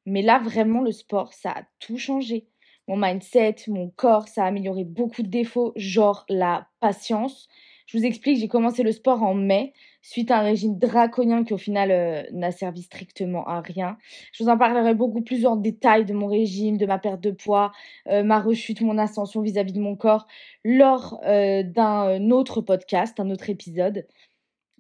Mais 0.06 0.22
là, 0.22 0.40
vraiment, 0.40 0.82
le 0.82 0.92
sport, 0.92 1.34
ça 1.34 1.52
a 1.52 1.64
tout 1.80 1.98
changé. 1.98 2.48
Mon 2.88 2.98
mindset, 2.98 3.56
mon 3.68 3.90
corps, 3.92 4.28
ça 4.28 4.44
a 4.44 4.48
amélioré 4.48 4.84
beaucoup 4.84 5.24
de 5.24 5.30
défauts, 5.30 5.74
genre 5.76 6.26
la 6.30 6.68
patience. 6.80 7.48
Je 7.90 7.98
vous 7.98 8.06
explique, 8.06 8.38
j'ai 8.38 8.48
commencé 8.48 8.84
le 8.84 8.92
sport 8.92 9.24
en 9.24 9.34
mai 9.34 9.74
suite 10.04 10.30
à 10.30 10.38
un 10.38 10.42
régime 10.44 10.78
draconien 10.78 11.44
qui 11.44 11.56
au 11.56 11.58
final 11.58 11.90
euh, 11.90 12.22
n'a 12.32 12.52
servi 12.52 12.84
strictement 12.84 13.48
à 13.48 13.62
rien. 13.62 13.98
Je 14.32 14.44
vous 14.44 14.50
en 14.52 14.60
parlerai 14.60 14.94
beaucoup 14.94 15.24
plus 15.24 15.48
en 15.48 15.56
détail 15.56 16.06
de 16.06 16.14
mon 16.14 16.28
régime, 16.28 16.78
de 16.78 16.86
ma 16.86 17.00
perte 17.00 17.20
de 17.20 17.32
poids, 17.32 17.72
euh, 18.08 18.22
ma 18.22 18.40
rechute, 18.40 18.82
mon 18.82 19.00
ascension 19.00 19.42
vis-à-vis 19.42 19.74
de 19.74 19.80
mon 19.80 19.96
corps 19.96 20.28
lors 20.64 21.20
euh, 21.26 21.64
d'un 21.64 22.30
autre 22.30 22.62
podcast, 22.62 23.20
un 23.20 23.32
autre 23.32 23.50
épisode. 23.50 24.06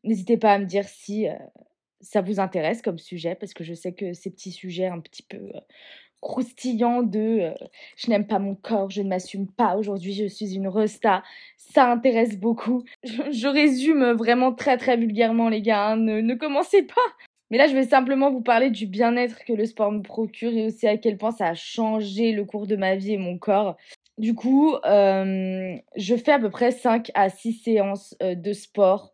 N'hésitez 0.03 0.37
pas 0.37 0.53
à 0.53 0.59
me 0.59 0.65
dire 0.65 0.87
si 0.87 1.25
ça 2.01 2.21
vous 2.21 2.39
intéresse 2.39 2.83
comme 2.83 2.99
sujet, 2.99 3.33
parce 3.33 3.55
que 3.55 3.63
je 3.63 3.73
sais 3.73 3.91
que 3.91 4.13
ces 4.13 4.29
petits 4.29 4.51
sujets 4.51 4.85
un 4.85 4.99
petit 4.99 5.23
peu 5.23 5.51
croustillant 6.21 7.03
de 7.03 7.19
euh, 7.41 7.53
je 7.95 8.09
n'aime 8.09 8.27
pas 8.27 8.39
mon 8.39 8.55
corps, 8.55 8.89
je 8.89 9.01
ne 9.01 9.09
m'assume 9.09 9.47
pas, 9.47 9.77
aujourd'hui 9.77 10.13
je 10.13 10.25
suis 10.25 10.55
une 10.55 10.67
resta, 10.67 11.23
ça 11.57 11.89
intéresse 11.91 12.37
beaucoup. 12.37 12.83
Je, 13.03 13.47
résume 13.47 14.11
vraiment 14.11 14.53
très 14.53 14.77
très 14.77 14.97
vulgairement 14.97 15.49
les 15.49 15.61
gars, 15.61 15.89
hein. 15.89 15.95
ne, 15.97 16.35
commencez 16.35 16.83
pas 16.83 16.95
mais 17.51 17.57
là, 17.57 17.65
je 17.65 17.73
vais 17.73 17.85
simplement 17.85 18.29
vous 18.29 18.41
parler 18.41 18.69
du 18.69 18.85
bien-être 18.85 19.43
que 19.43 19.53
le 19.53 19.65
sport 19.65 19.91
me 19.91 20.03
procure 20.03 20.51
et 20.51 20.67
aussi 20.67 20.87
à 20.87 20.97
quel 20.97 21.17
point 21.17 21.31
ça 21.31 21.47
a 21.47 21.53
changé 21.55 22.31
le 22.31 22.45
cours 22.45 22.67
de 22.67 22.75
ma 22.75 22.95
vie 22.95 23.13
et 23.13 23.17
mon 23.17 23.39
corps. 23.39 23.75
Du 24.19 24.35
coup, 24.35 24.75
euh, 24.85 25.75
je 25.95 26.15
fais 26.15 26.33
à 26.33 26.39
peu 26.39 26.49
près 26.49 26.71
5 26.71 27.09
à 27.15 27.29
6 27.29 27.53
séances 27.53 28.15
euh, 28.21 28.35
de 28.35 28.53
sport 28.53 29.13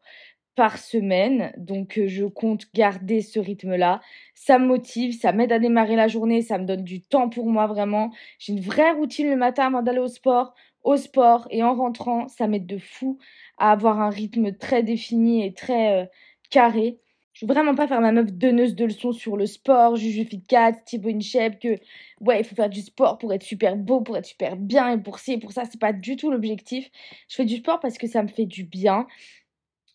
par 0.56 0.78
semaine. 0.78 1.54
Donc, 1.58 1.98
euh, 1.98 2.08
je 2.08 2.26
compte 2.26 2.66
garder 2.74 3.22
ce 3.22 3.40
rythme-là. 3.40 4.02
Ça 4.34 4.60
me 4.60 4.66
motive, 4.68 5.14
ça 5.20 5.32
m'aide 5.32 5.52
à 5.52 5.60
démarrer 5.60 5.96
la 5.96 6.08
journée, 6.08 6.42
ça 6.42 6.58
me 6.58 6.66
donne 6.66 6.84
du 6.84 7.02
temps 7.02 7.30
pour 7.30 7.48
moi 7.48 7.68
vraiment. 7.68 8.12
J'ai 8.40 8.54
une 8.54 8.62
vraie 8.62 8.92
routine 8.92 9.30
le 9.30 9.36
matin 9.38 9.68
avant 9.68 9.82
d'aller 9.82 10.00
au 10.00 10.08
sport. 10.08 10.54
au 10.84 10.98
sport 10.98 11.48
et 11.52 11.64
en 11.64 11.74
rentrant, 11.76 12.28
ça 12.28 12.48
m'aide 12.48 12.68
de 12.68 12.78
fou 12.78 13.18
à 13.58 13.72
avoir 13.72 14.00
un 14.00 14.10
rythme 14.10 14.54
très 14.56 14.84
défini 14.84 15.46
et 15.46 15.54
très 15.54 16.04
euh, 16.04 16.06
carré. 16.50 17.00
Je 17.34 17.46
veux 17.46 17.54
vraiment 17.54 17.76
pas 17.76 17.88
faire 17.88 18.00
ma 18.00 18.14
meuf 18.14 18.32
donneuse 18.32 18.76
de 18.76 18.86
leçons 18.86 19.12
sur 19.12 19.36
le 19.36 19.46
sport, 19.46 19.98
juge 19.98 20.26
fit 20.26 20.42
cat, 20.42 20.72
Thibaut 20.86 21.10
InShape, 21.10 21.60
que 21.60 21.80
ouais, 22.22 22.40
il 22.40 22.46
faut 22.46 22.56
faire 22.56 22.70
du 22.70 22.82
sport 22.82 23.18
pour 23.18 23.34
être 23.34 23.44
super 23.44 23.76
beau, 23.76 24.00
pour 24.02 24.16
être 24.16 24.26
super 24.26 24.56
bien 24.56 24.92
et 24.94 24.98
pour 24.98 25.20
ci 25.20 25.34
et 25.34 25.38
pour 25.40 25.52
ça, 25.52 25.64
c'est 25.66 25.80
pas 25.80 25.92
du 25.92 26.16
tout 26.16 26.32
l'objectif. 26.32 26.90
Je 27.28 27.36
fais 27.36 27.46
du 27.46 27.58
sport 27.58 27.82
parce 27.82 27.98
que 27.98 28.08
ça 28.08 28.24
me 28.24 28.30
fait 28.30 28.46
du 28.46 28.64
bien. 28.64 29.06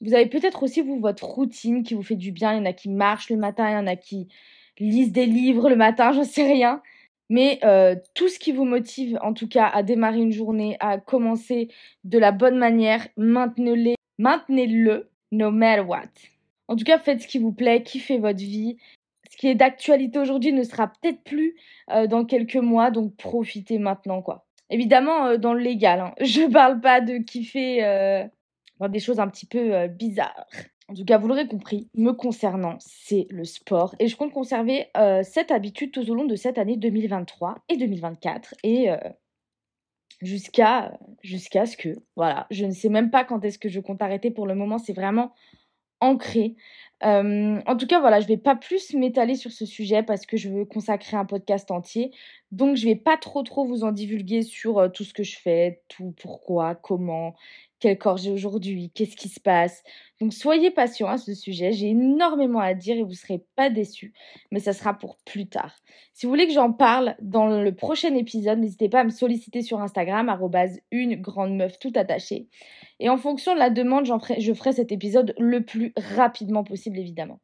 Vous 0.00 0.14
avez 0.14 0.26
peut-être 0.26 0.62
aussi, 0.62 0.80
vous, 0.80 0.98
votre 0.98 1.24
routine 1.24 1.82
qui 1.82 1.94
vous 1.94 2.02
fait 2.02 2.16
du 2.16 2.32
bien. 2.32 2.54
Il 2.54 2.58
y 2.58 2.60
en 2.60 2.64
a 2.64 2.72
qui 2.72 2.88
marchent 2.88 3.30
le 3.30 3.36
matin, 3.36 3.68
il 3.68 3.74
y 3.74 3.76
en 3.76 3.86
a 3.86 3.96
qui 3.96 4.28
lisent 4.78 5.12
des 5.12 5.26
livres 5.26 5.68
le 5.68 5.76
matin, 5.76 6.12
j'en 6.14 6.24
sais 6.24 6.46
rien. 6.46 6.82
Mais 7.28 7.60
euh, 7.62 7.94
tout 8.14 8.28
ce 8.28 8.40
qui 8.40 8.50
vous 8.50 8.64
motive, 8.64 9.16
en 9.22 9.32
tout 9.32 9.46
cas, 9.46 9.66
à 9.66 9.84
démarrer 9.84 10.18
une 10.18 10.32
journée, 10.32 10.76
à 10.80 10.98
commencer 10.98 11.68
de 12.02 12.18
la 12.18 12.32
bonne 12.32 12.58
manière, 12.58 13.06
maintenez-le, 13.16 13.94
maintenez-le, 14.18 15.10
no 15.30 15.52
matter 15.52 15.82
what. 15.82 16.10
En 16.66 16.74
tout 16.74 16.84
cas, 16.84 16.98
faites 16.98 17.22
ce 17.22 17.28
qui 17.28 17.38
vous 17.38 17.52
plaît, 17.52 17.84
kiffez 17.84 18.18
votre 18.18 18.40
vie. 18.40 18.78
Ce 19.30 19.36
qui 19.36 19.46
est 19.46 19.54
d'actualité 19.54 20.18
aujourd'hui 20.18 20.52
ne 20.52 20.64
sera 20.64 20.88
peut-être 20.88 21.22
plus 21.22 21.54
euh, 21.92 22.08
dans 22.08 22.24
quelques 22.24 22.56
mois, 22.56 22.90
donc 22.90 23.14
profitez 23.16 23.78
maintenant, 23.78 24.22
quoi. 24.22 24.44
Évidemment, 24.68 25.26
euh, 25.26 25.36
dans 25.36 25.54
le 25.54 25.60
légal. 25.60 26.00
Hein. 26.00 26.14
Je 26.20 26.50
parle 26.50 26.80
pas 26.80 27.00
de 27.00 27.18
kiffer 27.18 28.28
euh, 28.82 28.88
des 28.88 29.00
choses 29.00 29.20
un 29.20 29.28
petit 29.28 29.46
peu 29.46 29.86
bizarres. 29.88 30.46
En 30.88 30.94
tout 30.94 31.04
cas, 31.04 31.18
vous 31.18 31.28
l'aurez 31.28 31.46
compris, 31.46 31.88
me 31.94 32.12
concernant, 32.12 32.76
c'est 32.80 33.26
le 33.30 33.44
sport. 33.44 33.94
Et 34.00 34.08
je 34.08 34.16
compte 34.16 34.32
conserver 34.32 34.88
cette 35.22 35.52
habitude 35.52 35.92
tout 35.92 36.10
au 36.10 36.14
long 36.14 36.24
de 36.24 36.34
cette 36.34 36.58
année 36.58 36.76
2023 36.76 37.58
et 37.68 37.76
2024. 37.76 38.56
Et 38.64 38.88
jusqu'à 40.20 40.98
jusqu'à 41.22 41.66
ce 41.66 41.76
que, 41.76 41.90
voilà, 42.16 42.48
je 42.50 42.64
ne 42.64 42.72
sais 42.72 42.88
même 42.88 43.12
pas 43.12 43.24
quand 43.24 43.44
est-ce 43.44 43.60
que 43.60 43.68
je 43.68 43.78
compte 43.78 44.02
arrêter 44.02 44.32
pour 44.32 44.48
le 44.48 44.56
moment. 44.56 44.78
C'est 44.78 44.92
vraiment 44.92 45.32
ancré. 46.00 46.56
en 47.02 47.76
tout 47.78 47.86
cas, 47.86 48.00
voilà, 48.00 48.20
je 48.20 48.26
vais 48.26 48.36
pas 48.36 48.56
plus 48.56 48.94
m'étaler 48.94 49.34
sur 49.34 49.52
ce 49.52 49.66
sujet 49.66 50.02
parce 50.02 50.26
que 50.26 50.36
je 50.36 50.48
veux 50.48 50.64
consacrer 50.64 51.16
un 51.16 51.24
podcast 51.24 51.70
entier. 51.70 52.10
Donc, 52.52 52.76
je 52.76 52.84
vais 52.86 52.96
pas 52.96 53.16
trop 53.16 53.42
trop 53.42 53.64
vous 53.64 53.84
en 53.84 53.92
divulguer 53.92 54.42
sur 54.42 54.90
tout 54.92 55.04
ce 55.04 55.14
que 55.14 55.22
je 55.22 55.38
fais, 55.38 55.82
tout 55.88 56.14
pourquoi, 56.20 56.74
comment, 56.74 57.34
quel 57.80 57.98
corps 57.98 58.18
j'ai 58.18 58.30
aujourd'hui, 58.30 58.90
qu'est-ce 58.94 59.16
qui 59.16 59.28
se 59.28 59.40
passe. 59.40 59.82
Donc 60.20 60.34
soyez 60.34 60.70
patient 60.70 61.08
à 61.08 61.18
ce 61.18 61.34
sujet, 61.34 61.72
j'ai 61.72 61.88
énormément 61.88 62.60
à 62.60 62.74
dire 62.74 62.96
et 62.96 63.02
vous 63.02 63.10
ne 63.10 63.14
serez 63.14 63.42
pas 63.56 63.70
déçus, 63.70 64.12
mais 64.52 64.60
ça 64.60 64.72
sera 64.72 64.94
pour 64.94 65.16
plus 65.24 65.48
tard. 65.48 65.74
Si 66.12 66.26
vous 66.26 66.30
voulez 66.30 66.46
que 66.46 66.52
j'en 66.52 66.72
parle 66.72 67.16
dans 67.20 67.62
le 67.62 67.74
prochain 67.74 68.14
épisode, 68.14 68.58
n'hésitez 68.58 68.88
pas 68.88 69.00
à 69.00 69.04
me 69.04 69.10
solliciter 69.10 69.62
sur 69.62 69.80
Instagram, 69.80 70.28
une 70.90 71.16
grande 71.16 71.56
meuf 71.56 71.78
tout 71.78 71.92
attachée. 71.96 72.48
Et 73.00 73.08
en 73.08 73.16
fonction 73.16 73.54
de 73.54 73.58
la 73.58 73.70
demande, 73.70 74.06
je 74.38 74.52
ferai 74.52 74.72
cet 74.72 74.92
épisode 74.92 75.34
le 75.38 75.64
plus 75.64 75.92
rapidement 75.96 76.64
possible, 76.64 76.98
évidemment. 76.98 77.40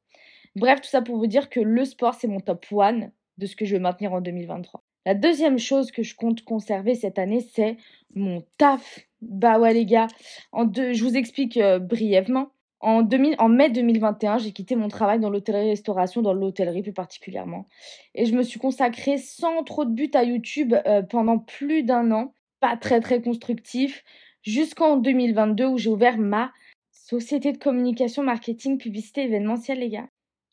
Bref, 0.54 0.80
tout 0.82 0.88
ça 0.88 1.02
pour 1.02 1.16
vous 1.16 1.26
dire 1.26 1.48
que 1.48 1.60
le 1.60 1.84
sport, 1.84 2.14
c'est 2.14 2.28
mon 2.28 2.40
top 2.40 2.66
one 2.70 3.10
de 3.38 3.46
ce 3.46 3.56
que 3.56 3.64
je 3.64 3.74
vais 3.74 3.80
maintenir 3.80 4.12
en 4.12 4.20
2023. 4.20 4.85
La 5.06 5.14
deuxième 5.14 5.56
chose 5.56 5.92
que 5.92 6.02
je 6.02 6.16
compte 6.16 6.42
conserver 6.42 6.96
cette 6.96 7.20
année, 7.20 7.40
c'est 7.54 7.76
mon 8.16 8.42
taf. 8.58 9.06
Bah 9.22 9.60
ouais 9.60 9.72
les 9.72 9.86
gars, 9.86 10.08
je 10.52 11.02
vous 11.02 11.16
explique 11.16 11.56
euh, 11.58 11.78
brièvement. 11.78 12.50
En, 12.80 13.02
2000, 13.02 13.36
en 13.38 13.48
mai 13.48 13.70
2021, 13.70 14.38
j'ai 14.38 14.50
quitté 14.50 14.74
mon 14.74 14.88
travail 14.88 15.20
dans 15.20 15.30
l'hôtellerie-restauration, 15.30 16.22
dans 16.22 16.32
l'hôtellerie 16.32 16.82
plus 16.82 16.92
particulièrement. 16.92 17.68
Et 18.16 18.26
je 18.26 18.34
me 18.34 18.42
suis 18.42 18.58
consacrée 18.58 19.16
sans 19.16 19.62
trop 19.62 19.84
de 19.84 19.92
but 19.92 20.14
à 20.16 20.24
YouTube 20.24 20.74
euh, 20.86 21.02
pendant 21.02 21.38
plus 21.38 21.84
d'un 21.84 22.10
an. 22.10 22.34
Pas 22.58 22.76
très 22.76 23.00
très 23.00 23.22
constructif 23.22 24.02
jusqu'en 24.42 24.96
2022 24.96 25.66
où 25.66 25.78
j'ai 25.78 25.88
ouvert 25.88 26.18
ma 26.18 26.52
société 26.90 27.52
de 27.52 27.58
communication, 27.58 28.24
marketing, 28.24 28.76
publicité 28.76 29.22
événementielle, 29.22 29.78
les 29.78 29.88
gars. 29.88 30.08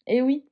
Et 0.05 0.21
oui, 0.21 0.45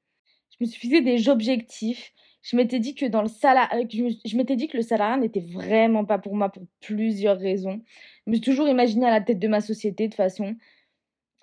je 0.50 0.65
me 0.65 0.67
suis 0.67 0.79
fixé 0.79 1.01
des 1.01 1.29
objectifs. 1.29 2.13
Je 2.41 2.55
m'étais 2.55 2.79
dit 2.79 2.95
que 2.95 3.05
dans 3.05 3.21
le 3.21 3.27
salariat, 3.27 3.86
je 3.89 4.38
m'étais 4.38 4.55
dit 4.55 4.67
que 4.67 4.77
le 4.77 4.83
salariat 4.83 5.17
n'était 5.17 5.45
vraiment 5.53 6.05
pas 6.05 6.17
pour 6.17 6.36
moi 6.36 6.50
pour 6.50 6.63
plusieurs 6.79 7.38
raisons. 7.38 7.81
Je 8.25 8.31
me 8.31 8.36
suis 8.36 8.41
toujours 8.41 8.67
imaginé 8.67 9.05
à 9.05 9.12
la 9.12 9.21
tête 9.21 9.39
de 9.39 9.48
ma 9.48 9.62
société 9.62 10.07
de 10.07 10.15
façon. 10.15 10.55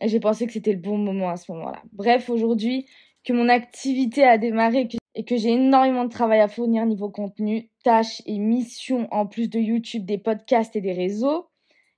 Et 0.00 0.08
j'ai 0.08 0.20
pensé 0.20 0.46
que 0.46 0.52
c'était 0.52 0.72
le 0.72 0.78
bon 0.78 0.98
moment 0.98 1.30
à 1.30 1.36
ce 1.36 1.50
moment-là. 1.52 1.82
Bref, 1.92 2.30
aujourd'hui, 2.30 2.86
que 3.24 3.32
mon 3.32 3.48
activité 3.48 4.24
a 4.24 4.38
démarré 4.38 4.88
et 5.14 5.24
que 5.24 5.36
j'ai 5.36 5.50
énormément 5.50 6.04
de 6.04 6.10
travail 6.10 6.40
à 6.40 6.48
fournir 6.48 6.86
niveau 6.86 7.10
contenu, 7.10 7.70
tâches 7.84 8.22
et 8.26 8.38
missions 8.38 9.08
en 9.10 9.26
plus 9.26 9.48
de 9.48 9.58
YouTube, 9.58 10.04
des 10.04 10.18
podcasts 10.18 10.76
et 10.76 10.80
des 10.80 10.92
réseaux. 10.92 11.46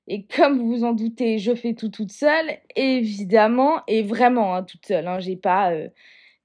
Et 0.07 0.27
comme 0.27 0.59
vous 0.59 0.69
vous 0.69 0.85
en 0.85 0.93
doutez, 0.93 1.39
je 1.39 1.55
fais 1.55 1.75
tout 1.75 1.91
toute 1.91 2.13
seule, 2.13 2.59
évidemment, 2.75 3.83
et 3.87 4.03
vraiment 4.03 4.55
hein, 4.55 4.63
toute 4.63 4.87
seule. 4.87 5.07
Hein, 5.07 5.21
j'ai 5.21 5.37
pas 5.37 5.73
euh, 5.73 5.89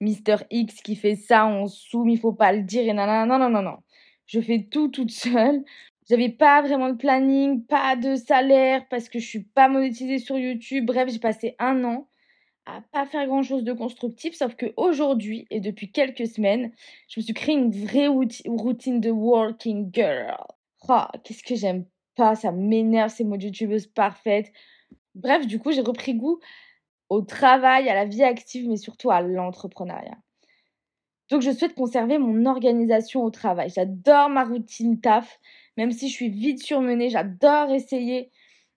Mister 0.02 0.38
X 0.52 0.82
qui 0.82 0.96
fait 0.96 1.16
ça 1.16 1.46
en 1.46 1.68
zoom, 1.68 2.10
il 2.10 2.20
faut 2.20 2.34
pas 2.34 2.54
le 2.54 2.64
dire 2.64 2.84
et 2.84 2.94
nanana. 2.94 3.26
Non, 3.26 3.38
non, 3.38 3.50
non, 3.50 3.62
non. 3.62 3.78
Je 4.26 4.40
fais 4.42 4.68
tout 4.70 4.90
toute 4.90 5.12
seule. 5.12 5.64
J'avais 6.10 6.30
pas 6.30 6.62
vraiment 6.62 6.90
de 6.90 6.98
planning, 6.98 7.66
pas 7.66 7.96
de 7.96 8.16
salaire 8.16 8.86
parce 8.90 9.10
que 9.10 9.20
je 9.20 9.26
suis 9.26 9.44
pas 9.44 9.68
monétisée 9.68 10.20
sur 10.20 10.38
YouTube. 10.38 10.86
Bref, 10.86 11.10
j'ai 11.10 11.20
passé 11.20 11.56
un 11.58 11.84
an 11.84 12.08
à 12.68 12.82
pas 12.92 13.06
faire 13.06 13.26
grand 13.28 13.44
chose 13.44 13.64
de 13.64 13.74
constructif, 13.74 14.36
sauf 14.36 14.56
que 14.56 14.74
aujourd'hui 14.76 15.46
et 15.52 15.60
depuis 15.60 15.92
quelques 15.92 16.28
semaines, 16.28 16.72
je 17.08 17.20
me 17.20 17.24
suis 17.24 17.34
créé 17.34 17.56
une 17.56 17.72
vraie 17.72 18.08
routine 18.08 19.00
de 19.00 19.12
working 19.12 19.92
girl. 19.94 20.36
Oh, 20.90 21.02
qu'est-ce 21.24 21.44
que 21.44 21.56
j'aime 21.56 21.86
pas, 22.16 22.36
ça 22.36 22.52
m'énerve 22.52 23.12
ces 23.12 23.24
mots 23.24 23.38
de 23.38 23.44
youtubeuse 23.44 23.88
parfaite. 23.88 24.52
Bref, 25.14 25.46
du 25.46 25.60
coup, 25.60 25.72
j'ai 25.72 25.82
repris 25.82 26.16
goût 26.16 26.40
au 27.10 27.22
travail, 27.22 27.90
à 27.90 27.96
la 27.96 28.06
vie 28.06 28.24
active, 28.24 28.68
mais 28.68 28.78
surtout 28.78 29.12
à 29.12 29.22
l'entrepreneuriat. 29.22 30.18
Donc, 31.32 31.42
je 31.42 31.52
souhaite 31.52 31.74
conserver 31.74 32.18
mon 32.18 32.46
organisation 32.46 33.24
au 33.24 33.32
travail. 33.32 33.70
J'adore 33.70 34.30
ma 34.30 34.44
routine 34.44 35.00
taf, 35.02 35.40
même 35.78 35.92
si 35.92 36.08
je 36.08 36.14
suis 36.14 36.30
vite 36.30 36.64
surmenée. 36.64 37.10
J'adore 37.10 37.72
essayer 37.72 38.32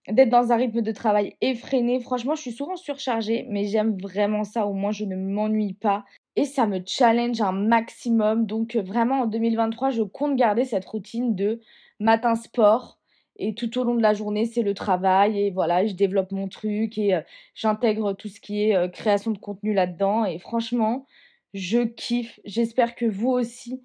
d'être 0.08 0.30
dans 0.30 0.52
un 0.52 0.56
rythme 0.56 0.80
de 0.80 0.92
travail 0.92 1.37
effréné. 1.42 2.00
Franchement, 2.00 2.35
je 2.35 2.40
suis 2.40 2.52
souvent 2.52 2.76
surchargée, 2.76 3.47
mais 3.50 3.66
j'aime 3.66 3.99
vraiment 4.00 4.44
ça. 4.44 4.66
Au 4.66 4.73
moins, 4.73 4.92
je 4.92 5.04
ne 5.04 5.16
m'ennuie 5.16 5.75
pas. 5.75 6.04
Et 6.37 6.44
ça 6.44 6.66
me 6.66 6.80
challenge 6.87 7.40
un 7.42 7.52
maximum. 7.52 8.47
Donc, 8.47 8.76
vraiment, 8.76 9.23
en 9.23 9.26
2023, 9.26 9.90
je 9.90 10.02
compte 10.02 10.37
garder 10.37 10.64
cette 10.64 10.87
routine 10.87 11.35
de 11.35 11.61
matin 12.00 12.35
sport, 12.35 12.98
et 13.38 13.54
tout 13.54 13.78
au 13.78 13.85
long 13.85 13.95
de 13.95 14.02
la 14.02 14.14
journée, 14.14 14.47
c'est 14.47 14.62
le 14.62 14.75
travail 14.75 15.38
et 15.40 15.50
voilà, 15.50 15.87
je 15.87 15.95
développe 15.95 16.33
mon 16.33 16.49
truc 16.49 16.99
et 16.99 17.14
euh, 17.14 17.21
j'intègre 17.54 18.12
tout 18.12 18.28
ce 18.28 18.40
qui 18.40 18.64
est 18.64 18.75
euh, 18.75 18.88
création 18.88 19.30
de 19.30 19.38
contenu 19.38 19.73
là-dedans. 19.73 20.25
Et 20.25 20.38
franchement, 20.38 21.07
je 21.54 21.80
kiffe. 21.85 22.40
J'espère 22.45 22.97
que 22.97 23.07
vous 23.07 23.30
aussi, 23.30 23.83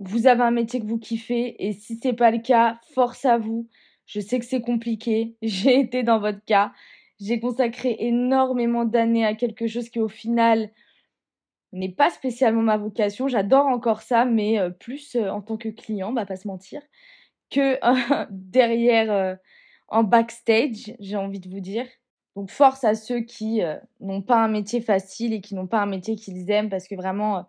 vous 0.00 0.26
avez 0.26 0.42
un 0.42 0.50
métier 0.50 0.80
que 0.80 0.86
vous 0.86 0.98
kiffez. 0.98 1.64
Et 1.64 1.72
si 1.72 1.96
ce 1.96 2.08
n'est 2.08 2.14
pas 2.14 2.32
le 2.32 2.38
cas, 2.38 2.80
force 2.92 3.24
à 3.24 3.38
vous. 3.38 3.68
Je 4.06 4.18
sais 4.18 4.40
que 4.40 4.44
c'est 4.44 4.60
compliqué. 4.60 5.36
J'ai 5.42 5.78
été 5.78 6.02
dans 6.02 6.18
votre 6.18 6.44
cas. 6.44 6.72
J'ai 7.20 7.38
consacré 7.38 7.96
énormément 8.00 8.84
d'années 8.84 9.24
à 9.24 9.34
quelque 9.34 9.68
chose 9.68 9.90
qui 9.90 10.00
au 10.00 10.08
final 10.08 10.70
n'est 11.72 11.92
pas 11.92 12.10
spécialement 12.10 12.62
ma 12.62 12.78
vocation. 12.78 13.28
J'adore 13.28 13.66
encore 13.66 14.02
ça, 14.02 14.24
mais 14.24 14.58
euh, 14.58 14.70
plus 14.70 15.16
en 15.16 15.40
tant 15.40 15.56
que 15.56 15.68
client, 15.68 16.12
va 16.12 16.26
pas 16.26 16.36
se 16.36 16.48
mentir 16.48 16.82
que 17.52 17.78
derrière 18.30 19.12
euh, 19.12 19.34
en 19.88 20.02
backstage, 20.02 20.94
j'ai 20.98 21.16
envie 21.16 21.40
de 21.40 21.48
vous 21.48 21.60
dire. 21.60 21.86
Donc 22.34 22.50
force 22.50 22.82
à 22.82 22.94
ceux 22.94 23.20
qui 23.20 23.62
euh, 23.62 23.76
n'ont 24.00 24.22
pas 24.22 24.42
un 24.42 24.48
métier 24.48 24.80
facile 24.80 25.34
et 25.34 25.40
qui 25.42 25.54
n'ont 25.54 25.66
pas 25.66 25.82
un 25.82 25.86
métier 25.86 26.16
qu'ils 26.16 26.50
aiment 26.50 26.70
parce 26.70 26.88
que 26.88 26.94
vraiment, 26.94 27.38
euh, 27.38 27.42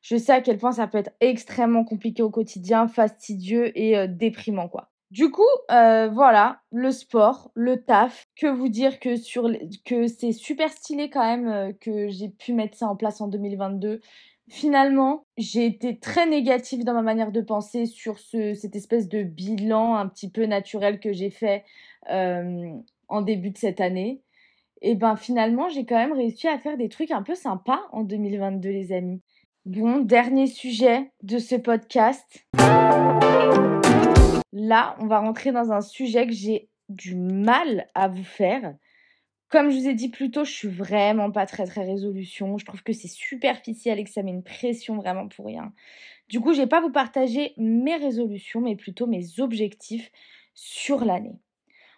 je 0.00 0.16
sais 0.16 0.32
à 0.32 0.40
quel 0.40 0.58
point 0.58 0.72
ça 0.72 0.86
peut 0.86 0.98
être 0.98 1.10
extrêmement 1.20 1.84
compliqué 1.84 2.22
au 2.22 2.30
quotidien, 2.30 2.86
fastidieux 2.86 3.76
et 3.76 4.06
déprimant 4.06 4.68
quoi. 4.68 4.90
Du 5.10 5.30
coup, 5.30 5.42
voilà, 5.68 6.60
le 6.70 6.92
sport, 6.92 7.50
le 7.54 7.82
taf, 7.82 8.26
que 8.36 8.46
vous 8.46 8.68
dire 8.68 9.00
que 9.00 9.16
que 9.84 10.06
c'est 10.06 10.32
super 10.32 10.70
stylé 10.70 11.10
quand 11.10 11.24
même 11.24 11.74
que 11.78 12.08
j'ai 12.08 12.28
pu 12.28 12.52
mettre 12.52 12.76
ça 12.76 12.86
en 12.86 12.94
place 12.94 13.20
en 13.20 13.26
2022 13.26 14.00
finalement, 14.48 15.24
j'ai 15.36 15.66
été 15.66 15.98
très 15.98 16.26
négative 16.26 16.84
dans 16.84 16.94
ma 16.94 17.02
manière 17.02 17.32
de 17.32 17.40
penser 17.40 17.86
sur 17.86 18.18
ce, 18.18 18.54
cette 18.54 18.76
espèce 18.76 19.08
de 19.08 19.22
bilan 19.22 19.96
un 19.96 20.08
petit 20.08 20.30
peu 20.30 20.46
naturel 20.46 21.00
que 21.00 21.12
j'ai 21.12 21.30
fait 21.30 21.64
euh, 22.10 22.72
en 23.08 23.22
début 23.22 23.50
de 23.50 23.58
cette 23.58 23.80
année. 23.80 24.22
Et 24.80 24.94
ben 24.94 25.16
finalement, 25.16 25.68
j'ai 25.68 25.84
quand 25.84 25.96
même 25.96 26.12
réussi 26.12 26.46
à 26.46 26.58
faire 26.58 26.76
des 26.76 26.88
trucs 26.88 27.10
un 27.10 27.22
peu 27.22 27.34
sympas 27.34 27.80
en 27.92 28.04
2022, 28.04 28.68
les 28.68 28.92
amis. 28.92 29.20
Bon, 29.64 29.98
dernier 29.98 30.46
sujet 30.46 31.10
de 31.22 31.38
ce 31.38 31.56
podcast. 31.56 32.46
Là, 34.52 34.96
on 35.00 35.06
va 35.06 35.18
rentrer 35.20 35.52
dans 35.52 35.72
un 35.72 35.80
sujet 35.80 36.26
que 36.26 36.32
j'ai 36.32 36.70
du 36.88 37.16
mal 37.16 37.86
à 37.94 38.08
vous 38.08 38.24
faire. 38.24 38.74
Comme 39.48 39.70
je 39.70 39.78
vous 39.78 39.88
ai 39.88 39.94
dit 39.94 40.10
plus 40.10 40.30
tôt, 40.30 40.44
je 40.44 40.52
suis 40.52 40.68
vraiment 40.68 41.30
pas 41.30 41.46
très 41.46 41.64
très 41.64 41.84
résolution. 41.84 42.58
Je 42.58 42.66
trouve 42.66 42.82
que 42.82 42.92
c'est 42.92 43.08
superficiel 43.08 43.98
et 43.98 44.04
que 44.04 44.10
ça 44.10 44.22
met 44.22 44.30
une 44.30 44.42
pression 44.42 44.96
vraiment 44.96 45.28
pour 45.28 45.46
rien. 45.46 45.72
Du 46.28 46.40
coup, 46.40 46.52
je 46.52 46.60
vais 46.60 46.66
pas 46.66 46.82
vous 46.82 46.92
partager 46.92 47.54
mes 47.56 47.96
résolutions, 47.96 48.60
mais 48.60 48.76
plutôt 48.76 49.06
mes 49.06 49.40
objectifs 49.40 50.10
sur 50.54 51.04
l'année. 51.04 51.38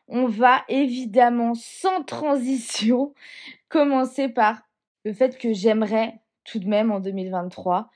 On 0.06 0.26
va 0.26 0.64
évidemment, 0.68 1.54
sans 1.54 2.04
transition, 2.04 3.14
commencer 3.68 4.28
par 4.28 4.62
le 5.04 5.12
fait 5.12 5.36
que 5.36 5.52
j'aimerais 5.52 6.20
tout 6.44 6.58
de 6.58 6.68
même 6.68 6.92
en 6.92 7.00
2023 7.00 7.90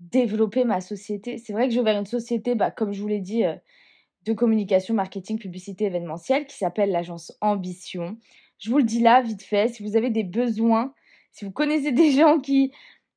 développer 0.00 0.64
ma 0.64 0.80
société. 0.80 1.38
C'est 1.38 1.52
vrai 1.52 1.68
que 1.68 1.74
j'ai 1.74 1.80
ouvert 1.80 1.98
une 1.98 2.06
société, 2.06 2.54
bah, 2.54 2.70
comme 2.70 2.92
je 2.92 3.00
vous 3.00 3.08
l'ai 3.08 3.20
dit, 3.20 3.44
euh, 3.44 3.54
de 4.24 4.32
communication, 4.32 4.94
marketing, 4.94 5.38
publicité 5.38 5.86
événementielle 5.86 6.46
qui 6.46 6.56
s'appelle 6.56 6.90
l'agence 6.90 7.36
Ambition. 7.40 8.16
Je 8.60 8.70
vous 8.70 8.78
le 8.78 8.84
dis 8.84 9.00
là, 9.00 9.20
vite 9.22 9.42
fait, 9.42 9.68
si 9.68 9.82
vous 9.82 9.96
avez 9.96 10.10
des 10.10 10.22
besoins, 10.22 10.94
si 11.32 11.44
vous 11.44 11.50
connaissez 11.50 11.92
des 11.92 12.12
gens 12.12 12.38
qui 12.38 12.72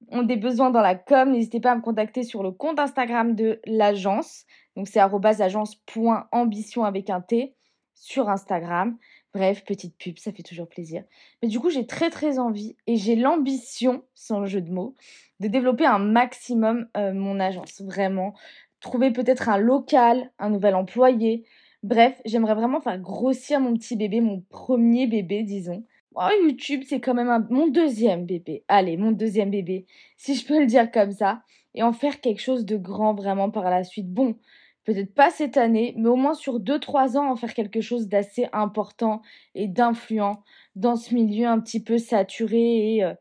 ont 0.09 0.23
des 0.23 0.37
besoins 0.37 0.71
dans 0.71 0.81
la 0.81 0.95
com, 0.95 1.31
n'hésitez 1.31 1.59
pas 1.59 1.71
à 1.71 1.75
me 1.75 1.81
contacter 1.81 2.23
sur 2.23 2.43
le 2.43 2.51
compte 2.51 2.79
Instagram 2.79 3.35
de 3.35 3.61
l'agence. 3.65 4.45
Donc 4.75 4.87
c'est 4.87 4.99
agence.ambition 4.99 6.83
avec 6.83 7.09
un 7.09 7.21
T 7.21 7.53
sur 7.93 8.29
Instagram. 8.29 8.97
Bref, 9.33 9.63
petite 9.65 9.97
pub, 9.97 10.17
ça 10.19 10.31
fait 10.31 10.43
toujours 10.43 10.67
plaisir. 10.67 11.03
Mais 11.41 11.47
du 11.47 11.59
coup, 11.59 11.69
j'ai 11.69 11.87
très 11.87 12.09
très 12.09 12.37
envie 12.37 12.75
et 12.85 12.97
j'ai 12.97 13.15
l'ambition, 13.15 14.03
sans 14.13 14.45
jeu 14.45 14.61
de 14.61 14.71
mots, 14.71 14.95
de 15.39 15.47
développer 15.47 15.85
un 15.85 15.99
maximum 15.99 16.87
euh, 16.95 17.13
mon 17.13 17.39
agence. 17.39 17.81
Vraiment, 17.81 18.35
trouver 18.79 19.11
peut-être 19.11 19.49
un 19.49 19.57
local, 19.57 20.31
un 20.37 20.51
nouvel 20.51 20.75
employé. 20.75 21.45
Bref, 21.83 22.21
j'aimerais 22.23 22.55
vraiment 22.55 22.79
faire 22.79 22.97
grossir 22.97 23.59
mon 23.59 23.73
petit 23.73 23.97
bébé, 23.97 24.21
mon 24.21 24.41
premier 24.49 25.05
bébé, 25.05 25.43
disons. 25.43 25.85
Oh, 26.15 26.29
YouTube, 26.43 26.83
c'est 26.87 27.01
quand 27.01 27.13
même 27.13 27.47
mon 27.49 27.67
deuxième 27.67 28.25
bébé. 28.25 28.63
Allez, 28.69 28.95
mon 28.95 29.11
deuxième 29.11 29.51
bébé, 29.51 29.85
si 30.15 30.35
je 30.35 30.45
peux 30.45 30.59
le 30.59 30.65
dire 30.65 30.91
comme 30.91 31.11
ça. 31.11 31.41
Et 31.75 31.83
en 31.83 31.91
faire 31.91 32.21
quelque 32.21 32.41
chose 32.41 32.65
de 32.65 32.77
grand 32.77 33.15
vraiment 33.15 33.49
par 33.49 33.69
la 33.69 33.83
suite. 33.83 34.13
Bon, 34.13 34.37
peut-être 34.85 35.13
pas 35.13 35.31
cette 35.31 35.57
année, 35.57 35.93
mais 35.97 36.07
au 36.07 36.15
moins 36.15 36.35
sur 36.35 36.59
2-3 36.59 37.17
ans, 37.17 37.31
en 37.31 37.35
faire 37.35 37.53
quelque 37.53 37.81
chose 37.81 38.07
d'assez 38.07 38.47
important 38.53 39.21
et 39.55 39.67
d'influent 39.67 40.41
dans 40.75 40.95
ce 40.95 41.13
milieu 41.13 41.47
un 41.47 41.59
petit 41.59 41.83
peu 41.83 41.97
saturé 41.97 42.95
et 42.95 43.03
euh, 43.03 43.13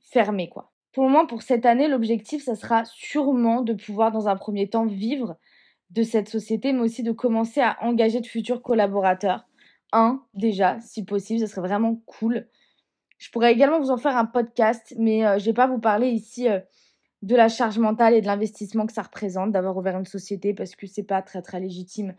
fermé, 0.00 0.48
quoi. 0.48 0.72
Pour 0.92 1.04
le 1.04 1.10
moment, 1.10 1.26
pour 1.26 1.42
cette 1.42 1.66
année, 1.66 1.86
l'objectif, 1.86 2.42
ça 2.42 2.56
sera 2.56 2.84
sûrement 2.84 3.62
de 3.62 3.74
pouvoir, 3.74 4.10
dans 4.10 4.26
un 4.28 4.36
premier 4.36 4.68
temps, 4.68 4.86
vivre 4.86 5.36
de 5.90 6.02
cette 6.02 6.28
société, 6.28 6.72
mais 6.72 6.80
aussi 6.80 7.02
de 7.02 7.12
commencer 7.12 7.60
à 7.60 7.76
engager 7.82 8.20
de 8.20 8.26
futurs 8.26 8.62
collaborateurs. 8.62 9.46
Un, 9.92 10.22
déjà, 10.34 10.78
si 10.80 11.04
possible, 11.04 11.40
ce 11.40 11.46
serait 11.46 11.66
vraiment 11.66 11.96
cool. 12.06 12.46
Je 13.18 13.30
pourrais 13.30 13.52
également 13.52 13.80
vous 13.80 13.90
en 13.90 13.96
faire 13.96 14.16
un 14.16 14.24
podcast, 14.24 14.94
mais 14.98 15.26
euh, 15.26 15.38
je 15.38 15.44
ne 15.44 15.46
vais 15.46 15.54
pas 15.54 15.66
vous 15.66 15.80
parler 15.80 16.08
ici 16.08 16.48
euh, 16.48 16.60
de 17.22 17.36
la 17.36 17.48
charge 17.48 17.78
mentale 17.78 18.14
et 18.14 18.20
de 18.20 18.26
l'investissement 18.26 18.86
que 18.86 18.92
ça 18.92 19.02
représente 19.02 19.52
d'avoir 19.52 19.76
ouvert 19.76 19.98
une 19.98 20.06
société 20.06 20.54
parce 20.54 20.74
que 20.74 20.86
c'est 20.86 21.02
pas 21.02 21.22
très 21.22 21.42
très 21.42 21.60
légitime 21.60 22.14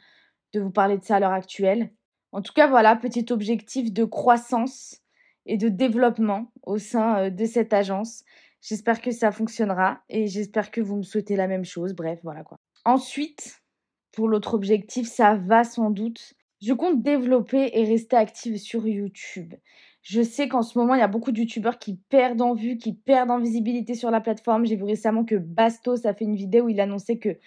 de 0.54 0.60
vous 0.60 0.70
parler 0.70 0.98
de 0.98 1.04
ça 1.04 1.16
à 1.16 1.20
l'heure 1.20 1.32
actuelle. 1.32 1.92
En 2.34 2.42
tout 2.42 2.54
cas, 2.54 2.68
voilà, 2.68 2.96
petit 2.96 3.26
objectif 3.32 3.92
de 3.92 4.04
croissance 4.04 5.02
et 5.46 5.58
de 5.58 5.70
développement 5.70 6.52
au 6.64 6.78
sein 6.78 7.18
euh, 7.18 7.30
de 7.30 7.46
cette 7.46 7.74
agence. 7.74 8.24
J'espère 8.62 9.02
que 9.02 9.12
ça 9.12 9.32
fonctionnera 9.32 10.02
et 10.08 10.28
j'espère 10.28 10.70
que 10.70 10.82
vous 10.82 10.98
me 10.98 11.04
souhaitez 11.04 11.36
la 11.36 11.48
même 11.48 11.66
chose. 11.66 11.94
Bref, 11.94 12.20
voilà 12.22 12.44
quoi. 12.44 12.60
Ensuite, 12.86 13.61
pour 14.12 14.28
l'autre 14.28 14.54
objectif, 14.54 15.08
ça 15.08 15.36
va 15.36 15.64
sans 15.64 15.90
doute. 15.90 16.34
Je 16.62 16.74
compte 16.74 17.02
développer 17.02 17.72
et 17.74 17.86
rester 17.86 18.16
active 18.16 18.58
sur 18.58 18.88
YouTube. 18.88 19.56
Je 20.04 20.22
sais 20.22 20.48
qu'en 20.48 20.64
ce 20.64 20.78
moment, 20.78 20.96
il 20.96 21.00
y 21.00 21.04
a 21.04 21.08
beaucoup 21.08 21.32
de 21.32 21.40
youtubeurs 21.40 21.80
qui 21.80 21.98
perdent 22.10 22.42
en 22.42 22.54
vue, 22.54 22.78
qui 22.78 22.94
perdent 22.94 23.32
en 23.32 23.40
visibilité 23.40 23.94
sur 23.94 24.10
la 24.12 24.22
plateforme. 24.22 24.66
J'ai 24.66 24.76
vu 24.76 24.84
récemment 24.84 25.24
que 25.24 25.36
Bastos 25.36 26.06
a 26.06 26.14
fait 26.14 26.26
une 26.26 26.36
vidéo 26.36 26.66
où 26.66 26.70
il 26.70 26.80
annonçait 26.80 27.18
que 27.18 27.38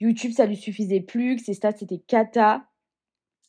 YouTube, 0.00 0.32
ça 0.32 0.46
lui 0.46 0.56
suffisait 0.56 1.00
plus, 1.00 1.36
que 1.36 1.42
ses 1.42 1.54
stats, 1.54 1.76
c'était 1.76 1.98
cata 1.98 2.64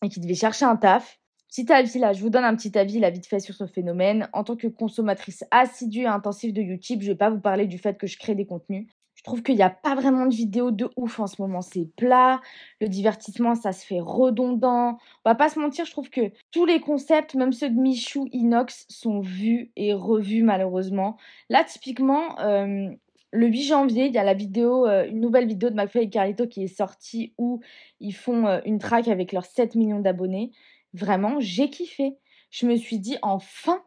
et 0.03 0.09
qu'il 0.09 0.21
devait 0.21 0.35
chercher 0.35 0.65
un 0.65 0.75
taf. 0.75 1.19
Petit 1.49 1.71
avis 1.71 1.99
là, 1.99 2.13
je 2.13 2.21
vous 2.21 2.29
donne 2.29 2.45
un 2.45 2.55
petit 2.55 2.77
avis 2.77 2.99
là 2.99 3.09
vite 3.09 3.27
fait 3.27 3.39
sur 3.39 3.53
ce 3.53 3.67
phénomène. 3.67 4.29
En 4.33 4.43
tant 4.43 4.55
que 4.55 4.67
consommatrice 4.67 5.43
assidue 5.51 6.03
et 6.03 6.07
intensive 6.07 6.53
de 6.53 6.61
YouTube, 6.61 7.01
je 7.01 7.07
ne 7.07 7.11
vais 7.11 7.17
pas 7.17 7.29
vous 7.29 7.39
parler 7.39 7.67
du 7.67 7.77
fait 7.77 7.97
que 7.97 8.07
je 8.07 8.17
crée 8.17 8.33
des 8.33 8.45
contenus. 8.45 8.87
Je 9.23 9.29
trouve 9.29 9.41
qu'il 9.41 9.55
n'y 9.55 9.63
a 9.63 9.69
pas 9.69 9.95
vraiment 9.95 10.25
de 10.25 10.35
vidéos 10.35 10.71
de 10.71 10.89
ouf 10.97 11.21
en 11.21 11.27
ce 11.27 11.41
moment. 11.41 11.61
C'est 11.61 11.87
plat. 11.95 12.41
Le 12.81 12.89
divertissement, 12.89 13.55
ça 13.55 13.71
se 13.71 13.85
fait 13.85 14.01
redondant. 14.01 14.97
On 15.23 15.29
va 15.29 15.35
pas 15.35 15.47
se 15.47 15.59
mentir, 15.59 15.85
je 15.85 15.91
trouve 15.91 16.09
que 16.09 16.33
tous 16.51 16.65
les 16.65 16.81
concepts, 16.81 17.33
même 17.33 17.53
ceux 17.53 17.69
de 17.69 17.79
Michou, 17.79 18.27
Inox, 18.33 18.85
sont 18.89 19.21
vus 19.21 19.71
et 19.77 19.93
revus 19.93 20.43
malheureusement. 20.43 21.15
Là, 21.47 21.63
typiquement, 21.63 22.37
euh, 22.41 22.89
le 23.31 23.47
8 23.47 23.63
janvier, 23.63 24.07
il 24.07 24.13
y 24.13 24.17
a 24.17 24.25
la 24.25 24.33
vidéo, 24.33 24.85
euh, 24.87 25.07
une 25.07 25.21
nouvelle 25.21 25.47
vidéo 25.47 25.69
de 25.69 25.75
McFly 25.75 26.03
et 26.03 26.09
Carlito 26.09 26.45
qui 26.45 26.65
est 26.65 26.67
sortie 26.75 27.33
où 27.37 27.61
ils 28.01 28.13
font 28.13 28.45
euh, 28.45 28.59
une 28.65 28.77
track 28.77 29.07
avec 29.07 29.31
leurs 29.31 29.45
7 29.45 29.75
millions 29.75 30.01
d'abonnés. 30.01 30.51
Vraiment, 30.93 31.39
j'ai 31.39 31.69
kiffé. 31.69 32.17
Je 32.51 32.67
me 32.67 32.75
suis 32.75 32.99
dit, 32.99 33.17
enfin, 33.21 33.81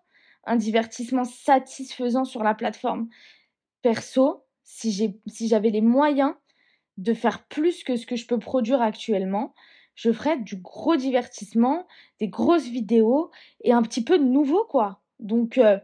un 0.45 0.57
divertissement 0.57 1.25
satisfaisant 1.25 2.25
sur 2.25 2.43
la 2.43 2.55
plateforme. 2.55 3.09
Perso, 3.83 4.46
si 4.67 5.49
j'avais 5.49 5.71
les 5.71 5.81
moyens 5.81 6.35
de 6.99 7.15
faire 7.15 7.45
plus 7.45 7.85
que 7.85 7.97
ce 7.97 8.07
que 8.07 8.17
je 8.17 8.27
peux 8.27 8.39
produire 8.39 8.83
actuellement, 8.83 9.55
je 9.95 10.13
ferais 10.13 10.39
du 10.39 10.57
gros 10.57 10.97
divertissement, 10.97 11.87
des 12.21 12.29
grosses 12.29 12.69
vidéos 12.69 13.31
et 13.65 13.73
un 13.73 13.83
petit 13.83 14.05
peu 14.05 14.19
de 14.19 14.25
nouveau, 14.25 14.65
quoi. 14.65 15.01
Donc, 15.19 15.57
euh, 15.57 15.79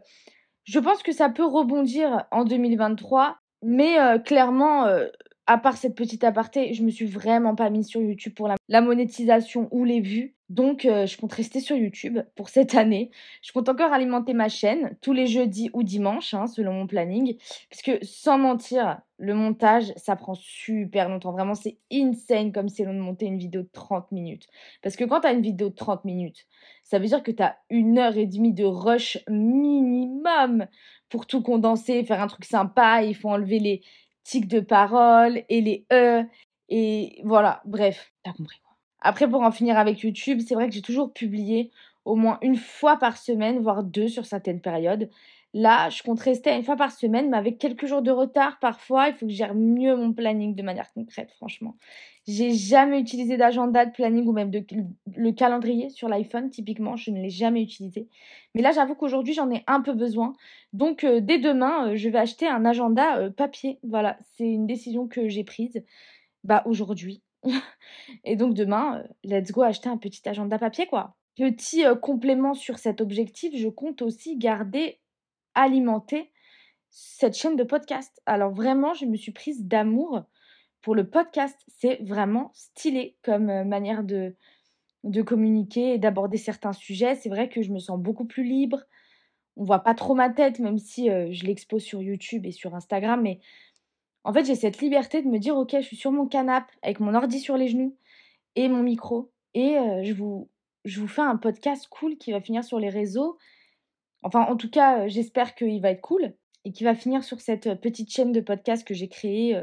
je 0.65 0.79
pense 0.79 1.03
que 1.03 1.11
ça 1.11 1.29
peut 1.29 1.45
rebondir 1.45 2.25
en 2.31 2.45
2023, 2.45 3.37
mais 3.63 3.99
euh, 3.99 4.19
clairement, 4.19 4.85
euh, 4.85 5.07
à 5.47 5.57
part 5.57 5.77
cette 5.77 5.95
petite 5.95 6.23
aparté, 6.23 6.73
je 6.73 6.83
me 6.83 6.91
suis 6.91 7.05
vraiment 7.05 7.55
pas 7.55 7.69
mise 7.69 7.87
sur 7.87 8.01
YouTube 8.01 8.33
pour 8.35 8.47
la, 8.47 8.81
monétisation 8.81 9.67
ou 9.71 9.83
les 9.83 9.99
vues. 9.99 10.32
Donc, 10.49 10.85
euh, 10.85 11.05
je 11.05 11.17
compte 11.17 11.33
rester 11.33 11.59
sur 11.59 11.75
YouTube 11.75 12.19
pour 12.35 12.49
cette 12.49 12.75
année. 12.75 13.11
Je 13.41 13.51
compte 13.51 13.69
encore 13.69 13.93
alimenter 13.93 14.33
ma 14.33 14.49
chaîne 14.49 14.95
tous 15.01 15.13
les 15.13 15.27
jeudis 15.27 15.69
ou 15.73 15.83
dimanches, 15.83 16.33
hein, 16.33 16.47
selon 16.47 16.73
mon 16.73 16.87
planning. 16.87 17.37
Parce 17.69 17.81
que, 17.81 18.03
sans 18.03 18.37
mentir, 18.37 19.01
le 19.17 19.33
montage, 19.33 19.93
ça 19.95 20.15
prend 20.15 20.33
super 20.35 21.09
longtemps. 21.09 21.31
Vraiment, 21.31 21.55
c'est 21.55 21.77
insane 21.91 22.51
comme 22.51 22.69
c'est 22.69 22.83
long 22.83 22.93
de 22.93 22.99
monter 22.99 23.25
une 23.25 23.37
vidéo 23.37 23.61
de 23.61 23.69
30 23.71 24.11
minutes. 24.11 24.47
Parce 24.81 24.95
que 24.95 25.05
quand 25.05 25.21
tu 25.21 25.27
as 25.27 25.33
une 25.33 25.41
vidéo 25.41 25.69
de 25.69 25.75
30 25.75 26.05
minutes, 26.05 26.45
ça 26.83 26.99
veut 26.99 27.07
dire 27.07 27.23
que 27.23 27.31
tu 27.31 27.41
as 27.41 27.57
une 27.69 27.97
heure 27.97 28.17
et 28.17 28.25
demie 28.27 28.53
de 28.53 28.65
rush 28.65 29.17
minimum 29.29 30.67
pour 31.09 31.25
tout 31.25 31.41
condenser, 31.41 32.03
faire 32.03 32.21
un 32.21 32.27
truc 32.27 32.45
sympa. 32.45 33.03
Il 33.03 33.15
faut 33.15 33.29
enlever 33.29 33.59
les, 33.59 33.81
tics 34.23 34.47
de 34.47 34.59
parole 34.59 35.43
et 35.49 35.61
les 35.61 35.85
E. 35.91 36.23
Et 36.69 37.21
voilà, 37.23 37.61
bref, 37.65 38.13
t'as 38.23 38.33
compris. 38.33 38.59
Après, 39.03 39.29
pour 39.29 39.41
en 39.41 39.51
finir 39.51 39.77
avec 39.77 39.99
YouTube, 39.99 40.39
c'est 40.45 40.55
vrai 40.55 40.67
que 40.67 40.73
j'ai 40.73 40.81
toujours 40.81 41.13
publié 41.13 41.71
au 42.05 42.15
moins 42.15 42.37
une 42.41 42.55
fois 42.55 42.97
par 42.97 43.17
semaine, 43.17 43.59
voire 43.59 43.83
deux 43.83 44.07
sur 44.07 44.25
certaines 44.25 44.61
périodes. 44.61 45.09
Là, 45.53 45.89
je 45.89 46.01
compte 46.01 46.19
rester 46.19 46.49
à 46.49 46.55
une 46.55 46.63
fois 46.63 46.75
par 46.75 46.91
semaine, 46.91 47.29
mais 47.29 47.37
avec 47.37 47.59
quelques 47.59 47.85
jours 47.85 48.01
de 48.01 48.09
retard 48.09 48.57
parfois. 48.59 49.09
Il 49.09 49.13
faut 49.13 49.27
que 49.27 49.31
je 49.31 49.37
gère 49.37 49.53
mieux 49.53 49.95
mon 49.95 50.11
planning 50.11 50.55
de 50.55 50.63
manière 50.63 50.91
concrète, 50.93 51.31
franchement. 51.37 51.75
J'ai 52.27 52.53
jamais 52.53 52.99
utilisé 52.99 53.37
d'agenda, 53.37 53.85
de 53.85 53.91
planning 53.91 54.25
ou 54.25 54.31
même 54.31 54.49
de, 54.49 54.65
le 55.15 55.31
calendrier 55.31 55.89
sur 55.89 56.07
l'iPhone, 56.07 56.49
typiquement. 56.49 56.95
Je 56.95 57.11
ne 57.11 57.21
l'ai 57.21 57.29
jamais 57.29 57.61
utilisé. 57.61 58.07
Mais 58.55 58.61
là, 58.61 58.71
j'avoue 58.71 58.95
qu'aujourd'hui, 58.95 59.33
j'en 59.33 59.51
ai 59.51 59.63
un 59.67 59.81
peu 59.81 59.93
besoin. 59.93 60.33
Donc, 60.71 61.03
euh, 61.03 61.19
dès 61.19 61.37
demain, 61.37 61.89
euh, 61.89 61.95
je 61.95 62.09
vais 62.09 62.19
acheter 62.19 62.47
un 62.47 62.65
agenda 62.65 63.17
euh, 63.17 63.29
papier. 63.29 63.77
Voilà, 63.83 64.17
c'est 64.37 64.47
une 64.47 64.65
décision 64.65 65.07
que 65.07 65.27
j'ai 65.27 65.43
prise 65.43 65.83
bah, 66.43 66.63
aujourd'hui. 66.65 67.21
Et 68.23 68.35
donc, 68.35 68.53
demain, 68.53 69.03
let's 69.23 69.51
go 69.51 69.61
acheter 69.61 69.89
un 69.89 69.97
petit 69.97 70.27
agenda 70.27 70.57
papier, 70.57 70.87
quoi. 70.87 71.15
Petit 71.35 71.83
complément 72.01 72.53
sur 72.53 72.77
cet 72.77 73.01
objectif, 73.01 73.55
je 73.55 73.67
compte 73.67 74.01
aussi 74.01 74.37
garder 74.37 74.99
alimenter 75.55 76.31
cette 76.89 77.35
chaîne 77.35 77.55
de 77.55 77.63
podcast. 77.63 78.21
Alors 78.25 78.51
vraiment, 78.51 78.93
je 78.93 79.05
me 79.05 79.17
suis 79.17 79.31
prise 79.31 79.65
d'amour 79.65 80.23
pour 80.81 80.93
le 80.93 81.09
podcast. 81.09 81.59
C'est 81.67 81.99
vraiment 82.03 82.51
stylé 82.53 83.17
comme 83.23 83.49
euh, 83.49 83.63
manière 83.63 84.03
de, 84.03 84.35
communiquer 85.25 85.95
et 85.95 85.97
d'aborder 85.97 86.37
certains 86.37 86.73
sujets. 86.73 87.15
C'est 87.15 87.29
vrai 87.29 87.49
que 87.49 87.63
je 87.63 87.71
me 87.71 87.79
sens 87.79 87.99
beaucoup 87.99 88.25
plus 88.25 88.43
libre. 88.43 88.83
On 89.55 89.63
voit 89.63 89.83
pas 89.83 89.95
trop 89.95 90.13
ma 90.13 90.29
tête, 90.29 90.59
même 90.59 90.77
si 90.77 91.09
euh, 91.09 91.31
je 91.31 91.45
l'expose 91.45 91.81
sur 91.81 92.01
YouTube 92.01 92.45
et 92.45 92.51
sur 92.51 92.75
Instagram. 92.75 93.21
Mais 93.21 93.39
en 94.23 94.33
fait, 94.33 94.45
j'ai 94.45 94.55
cette 94.55 94.79
liberté 94.79 95.21
de 95.21 95.27
me 95.27 95.37
dire, 95.37 95.55
ok, 95.57 95.71
je 95.73 95.85
suis 95.85 95.97
sur 95.97 96.11
mon 96.11 96.27
canapé 96.27 96.71
avec 96.81 96.99
mon 96.99 97.13
ordi 97.13 97.39
sur 97.39 97.57
les 97.57 97.67
genoux 97.67 97.97
et 98.55 98.69
mon 98.69 98.83
micro. 98.83 99.31
Et 99.53 99.77
euh, 99.77 100.03
je, 100.03 100.13
vous, 100.13 100.49
je 100.85 100.99
vous 100.99 101.07
fais 101.07 101.21
un 101.21 101.37
podcast 101.37 101.87
cool 101.89 102.17
qui 102.17 102.31
va 102.31 102.41
finir 102.41 102.63
sur 102.63 102.79
les 102.79 102.89
réseaux 102.89 103.37
Enfin, 104.25 104.45
en 104.45 104.55
tout 104.55 104.69
cas, 104.69 105.01
euh, 105.01 105.09
j'espère 105.09 105.53
qu'il 105.53 105.81
va 105.81 105.91
être 105.91 106.01
cool 106.01 106.33
et 106.63 106.71
qu'il 106.71 106.85
va 106.85 106.95
finir 106.95 107.23
sur 107.23 107.41
cette 107.41 107.67
euh, 107.67 107.75
petite 107.75 108.09
chaîne 108.09 108.31
de 108.31 108.39
podcast 108.39 108.87
que 108.87 108.93
j'ai 108.93 109.09
créée 109.09 109.61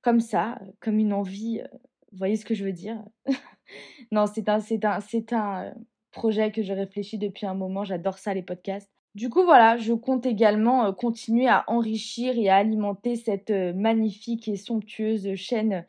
comme 0.00 0.20
ça, 0.20 0.58
comme 0.80 0.98
une 0.98 1.12
envie. 1.12 1.60
vous 2.10 2.18
voyez 2.18 2.36
ce 2.36 2.46
que 2.46 2.54
je 2.54 2.64
veux 2.64 2.72
dire? 2.72 3.02
Non, 4.10 4.26
c'est 4.26 4.48
un, 4.48 4.58
c'est 4.58 4.84
un, 4.84 5.00
c'est 5.00 5.32
un 5.32 5.72
projet 6.10 6.50
que 6.50 6.60
je 6.60 6.72
réfléchis 6.72 7.18
depuis 7.18 7.46
un 7.46 7.54
moment. 7.54 7.84
J'adore 7.84 8.18
ça, 8.18 8.34
les 8.34 8.42
podcasts. 8.42 8.90
Du 9.14 9.28
coup, 9.28 9.42
voilà, 9.44 9.76
je 9.76 9.92
compte 9.92 10.24
également 10.24 10.92
continuer 10.92 11.48
à 11.48 11.64
enrichir 11.66 12.38
et 12.38 12.48
à 12.48 12.56
alimenter 12.56 13.16
cette 13.16 13.50
magnifique 13.50 14.46
et 14.48 14.56
somptueuse 14.56 15.34
chaîne 15.34 15.84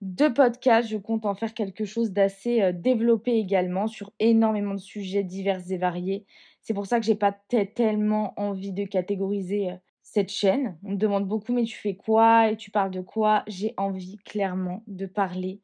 de 0.00 0.28
podcast. 0.28 0.88
Je 0.88 0.96
compte 0.96 1.26
en 1.26 1.34
faire 1.34 1.54
quelque 1.54 1.84
chose 1.84 2.12
d'assez 2.12 2.62
euh, 2.62 2.72
développé 2.72 3.32
également 3.32 3.86
sur 3.86 4.12
énormément 4.20 4.74
de 4.74 4.80
sujets 4.80 5.24
divers 5.24 5.70
et 5.70 5.78
variés. 5.78 6.24
C'est 6.62 6.74
pour 6.74 6.86
ça 6.86 7.00
que 7.00 7.06
j'ai 7.06 7.14
pas 7.14 7.32
tellement 7.32 8.34
envie 8.36 8.72
de 8.72 8.84
catégoriser 8.84 9.70
euh, 9.70 9.76
cette 10.02 10.30
chaîne. 10.30 10.78
On 10.84 10.92
me 10.92 10.96
demande 10.96 11.26
beaucoup, 11.26 11.52
mais 11.52 11.64
tu 11.64 11.76
fais 11.76 11.94
quoi? 11.94 12.50
Et 12.50 12.56
tu 12.56 12.70
parles 12.70 12.90
de 12.90 13.00
quoi? 13.00 13.42
J'ai 13.46 13.74
envie 13.76 14.18
clairement 14.18 14.82
de 14.86 15.06
parler 15.06 15.60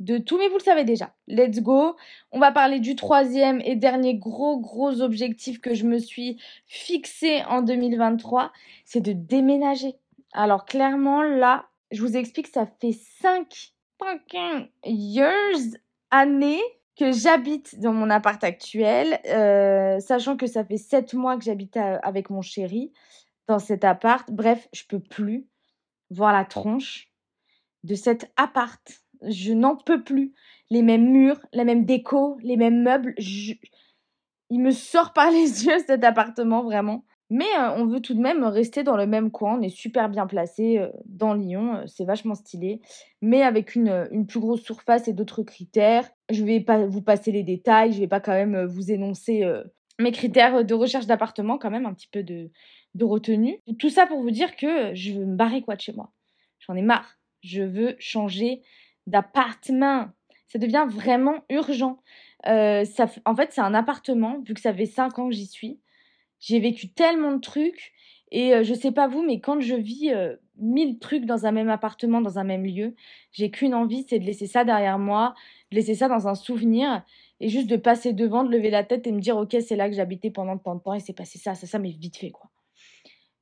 de 0.00 0.18
tout, 0.18 0.38
mais 0.38 0.48
vous 0.48 0.58
le 0.58 0.62
savez 0.62 0.84
déjà. 0.84 1.14
Let's 1.28 1.60
go. 1.60 1.96
On 2.32 2.40
va 2.40 2.52
parler 2.52 2.80
du 2.80 2.96
troisième 2.96 3.60
et 3.64 3.76
dernier 3.76 4.16
gros, 4.16 4.58
gros 4.58 5.00
objectif 5.00 5.60
que 5.60 5.74
je 5.74 5.84
me 5.84 5.98
suis 5.98 6.40
fixé 6.66 7.42
en 7.48 7.62
2023, 7.62 8.52
c'est 8.84 9.00
de 9.00 9.12
déménager. 9.12 9.94
Alors 10.32 10.64
clairement, 10.64 11.22
là, 11.22 11.66
je 11.90 12.00
vous 12.00 12.16
explique, 12.16 12.48
ça 12.48 12.66
fait 12.80 12.98
5 13.22 13.72
fucking 13.98 14.68
years, 14.84 15.78
années 16.10 16.62
que 16.96 17.12
j'habite 17.12 17.80
dans 17.80 17.92
mon 17.92 18.10
appart 18.10 18.42
actuel, 18.42 19.20
euh, 19.26 19.98
sachant 20.00 20.36
que 20.36 20.46
ça 20.46 20.64
fait 20.64 20.76
7 20.76 21.14
mois 21.14 21.36
que 21.36 21.44
j'habite 21.44 21.76
avec 21.76 22.30
mon 22.30 22.42
chéri 22.42 22.92
dans 23.48 23.58
cet 23.58 23.84
appart. 23.84 24.30
Bref, 24.30 24.68
je 24.72 24.84
peux 24.88 25.00
plus 25.00 25.46
voir 26.10 26.32
la 26.32 26.44
tronche 26.44 27.10
de 27.82 27.94
cet 27.94 28.32
appart 28.36 29.03
je 29.28 29.52
n'en 29.52 29.76
peux 29.76 30.02
plus. 30.02 30.32
Les 30.70 30.82
mêmes 30.82 31.10
murs, 31.10 31.40
la 31.52 31.64
même 31.64 31.84
déco, 31.84 32.38
les 32.42 32.56
mêmes 32.56 32.82
meubles. 32.82 33.14
Il 34.50 34.60
me 34.60 34.70
sort 34.70 35.12
par 35.12 35.30
les 35.30 35.66
yeux 35.66 35.78
cet 35.86 36.04
appartement, 36.04 36.62
vraiment. 36.62 37.04
Mais 37.30 37.46
euh, 37.58 37.74
on 37.76 37.86
veut 37.86 38.00
tout 38.00 38.14
de 38.14 38.20
même 38.20 38.44
rester 38.44 38.82
dans 38.82 38.96
le 38.96 39.06
même 39.06 39.30
coin. 39.30 39.58
On 39.58 39.62
est 39.62 39.74
super 39.74 40.08
bien 40.08 40.26
placé 40.26 40.78
euh, 40.78 40.90
dans 41.06 41.34
Lyon. 41.34 41.76
Euh, 41.76 41.86
c'est 41.86 42.04
vachement 42.04 42.34
stylé. 42.34 42.80
Mais 43.22 43.42
avec 43.42 43.74
une, 43.74 44.08
une 44.10 44.26
plus 44.26 44.40
grosse 44.40 44.62
surface 44.62 45.08
et 45.08 45.14
d'autres 45.14 45.42
critères. 45.42 46.08
Je 46.30 46.44
vais 46.44 46.60
pas 46.60 46.86
vous 46.86 47.02
passer 47.02 47.32
les 47.32 47.42
détails. 47.42 47.92
Je 47.92 48.00
vais 48.00 48.08
pas 48.08 48.20
quand 48.20 48.32
même 48.32 48.64
vous 48.66 48.90
énoncer 48.90 49.42
mes 49.98 50.12
critères 50.12 50.64
de 50.64 50.74
recherche 50.74 51.06
d'appartement, 51.06 51.58
quand 51.58 51.70
même, 51.70 51.86
un 51.86 51.94
petit 51.94 52.08
peu 52.08 52.22
de, 52.22 52.50
de 52.94 53.04
retenue. 53.04 53.60
Tout 53.78 53.90
ça 53.90 54.06
pour 54.06 54.20
vous 54.20 54.30
dire 54.30 54.56
que 54.56 54.94
je 54.94 55.12
veux 55.12 55.26
me 55.26 55.36
barrer 55.36 55.62
quoi 55.62 55.76
de 55.76 55.80
chez 55.80 55.92
moi. 55.92 56.12
J'en 56.60 56.74
ai 56.74 56.82
marre. 56.82 57.18
Je 57.42 57.62
veux 57.62 57.96
changer 57.98 58.62
d'appartement. 59.06 60.08
Ça 60.48 60.58
devient 60.58 60.86
vraiment 60.88 61.44
urgent. 61.50 61.98
Euh, 62.46 62.84
ça, 62.84 63.06
en 63.24 63.34
fait, 63.34 63.52
c'est 63.52 63.60
un 63.60 63.74
appartement, 63.74 64.40
vu 64.40 64.54
que 64.54 64.60
ça 64.60 64.74
fait 64.74 64.86
5 64.86 65.18
ans 65.18 65.28
que 65.28 65.34
j'y 65.34 65.46
suis. 65.46 65.80
J'ai 66.40 66.60
vécu 66.60 66.88
tellement 66.90 67.32
de 67.32 67.40
trucs. 67.40 67.92
Et 68.30 68.54
euh, 68.54 68.64
je 68.64 68.74
sais 68.74 68.92
pas 68.92 69.06
vous, 69.06 69.22
mais 69.22 69.40
quand 69.40 69.60
je 69.60 69.74
vis 69.74 70.10
euh, 70.12 70.34
mille 70.56 70.98
trucs 70.98 71.24
dans 71.24 71.46
un 71.46 71.52
même 71.52 71.68
appartement, 71.68 72.20
dans 72.20 72.38
un 72.38 72.44
même 72.44 72.64
lieu, 72.64 72.94
j'ai 73.32 73.50
qu'une 73.50 73.74
envie, 73.74 74.04
c'est 74.08 74.18
de 74.18 74.24
laisser 74.24 74.46
ça 74.46 74.64
derrière 74.64 74.98
moi, 74.98 75.34
de 75.70 75.76
laisser 75.76 75.94
ça 75.94 76.08
dans 76.08 76.26
un 76.26 76.34
souvenir, 76.34 77.04
et 77.40 77.48
juste 77.48 77.68
de 77.68 77.76
passer 77.76 78.12
devant, 78.12 78.42
de 78.42 78.50
lever 78.50 78.70
la 78.70 78.84
tête 78.84 79.06
et 79.06 79.12
me 79.12 79.20
dire, 79.20 79.36
ok, 79.36 79.56
c'est 79.60 79.76
là 79.76 79.88
que 79.88 79.94
j'habitais 79.94 80.30
pendant 80.30 80.58
tant 80.58 80.74
de 80.74 80.80
temps, 80.80 80.94
et 80.94 81.00
c'est 81.00 81.12
passé 81.12 81.38
ça, 81.38 81.54
ça, 81.54 81.66
ça, 81.66 81.78
mais 81.78 81.90
vite 81.90 82.16
fait, 82.16 82.30
quoi. 82.30 82.50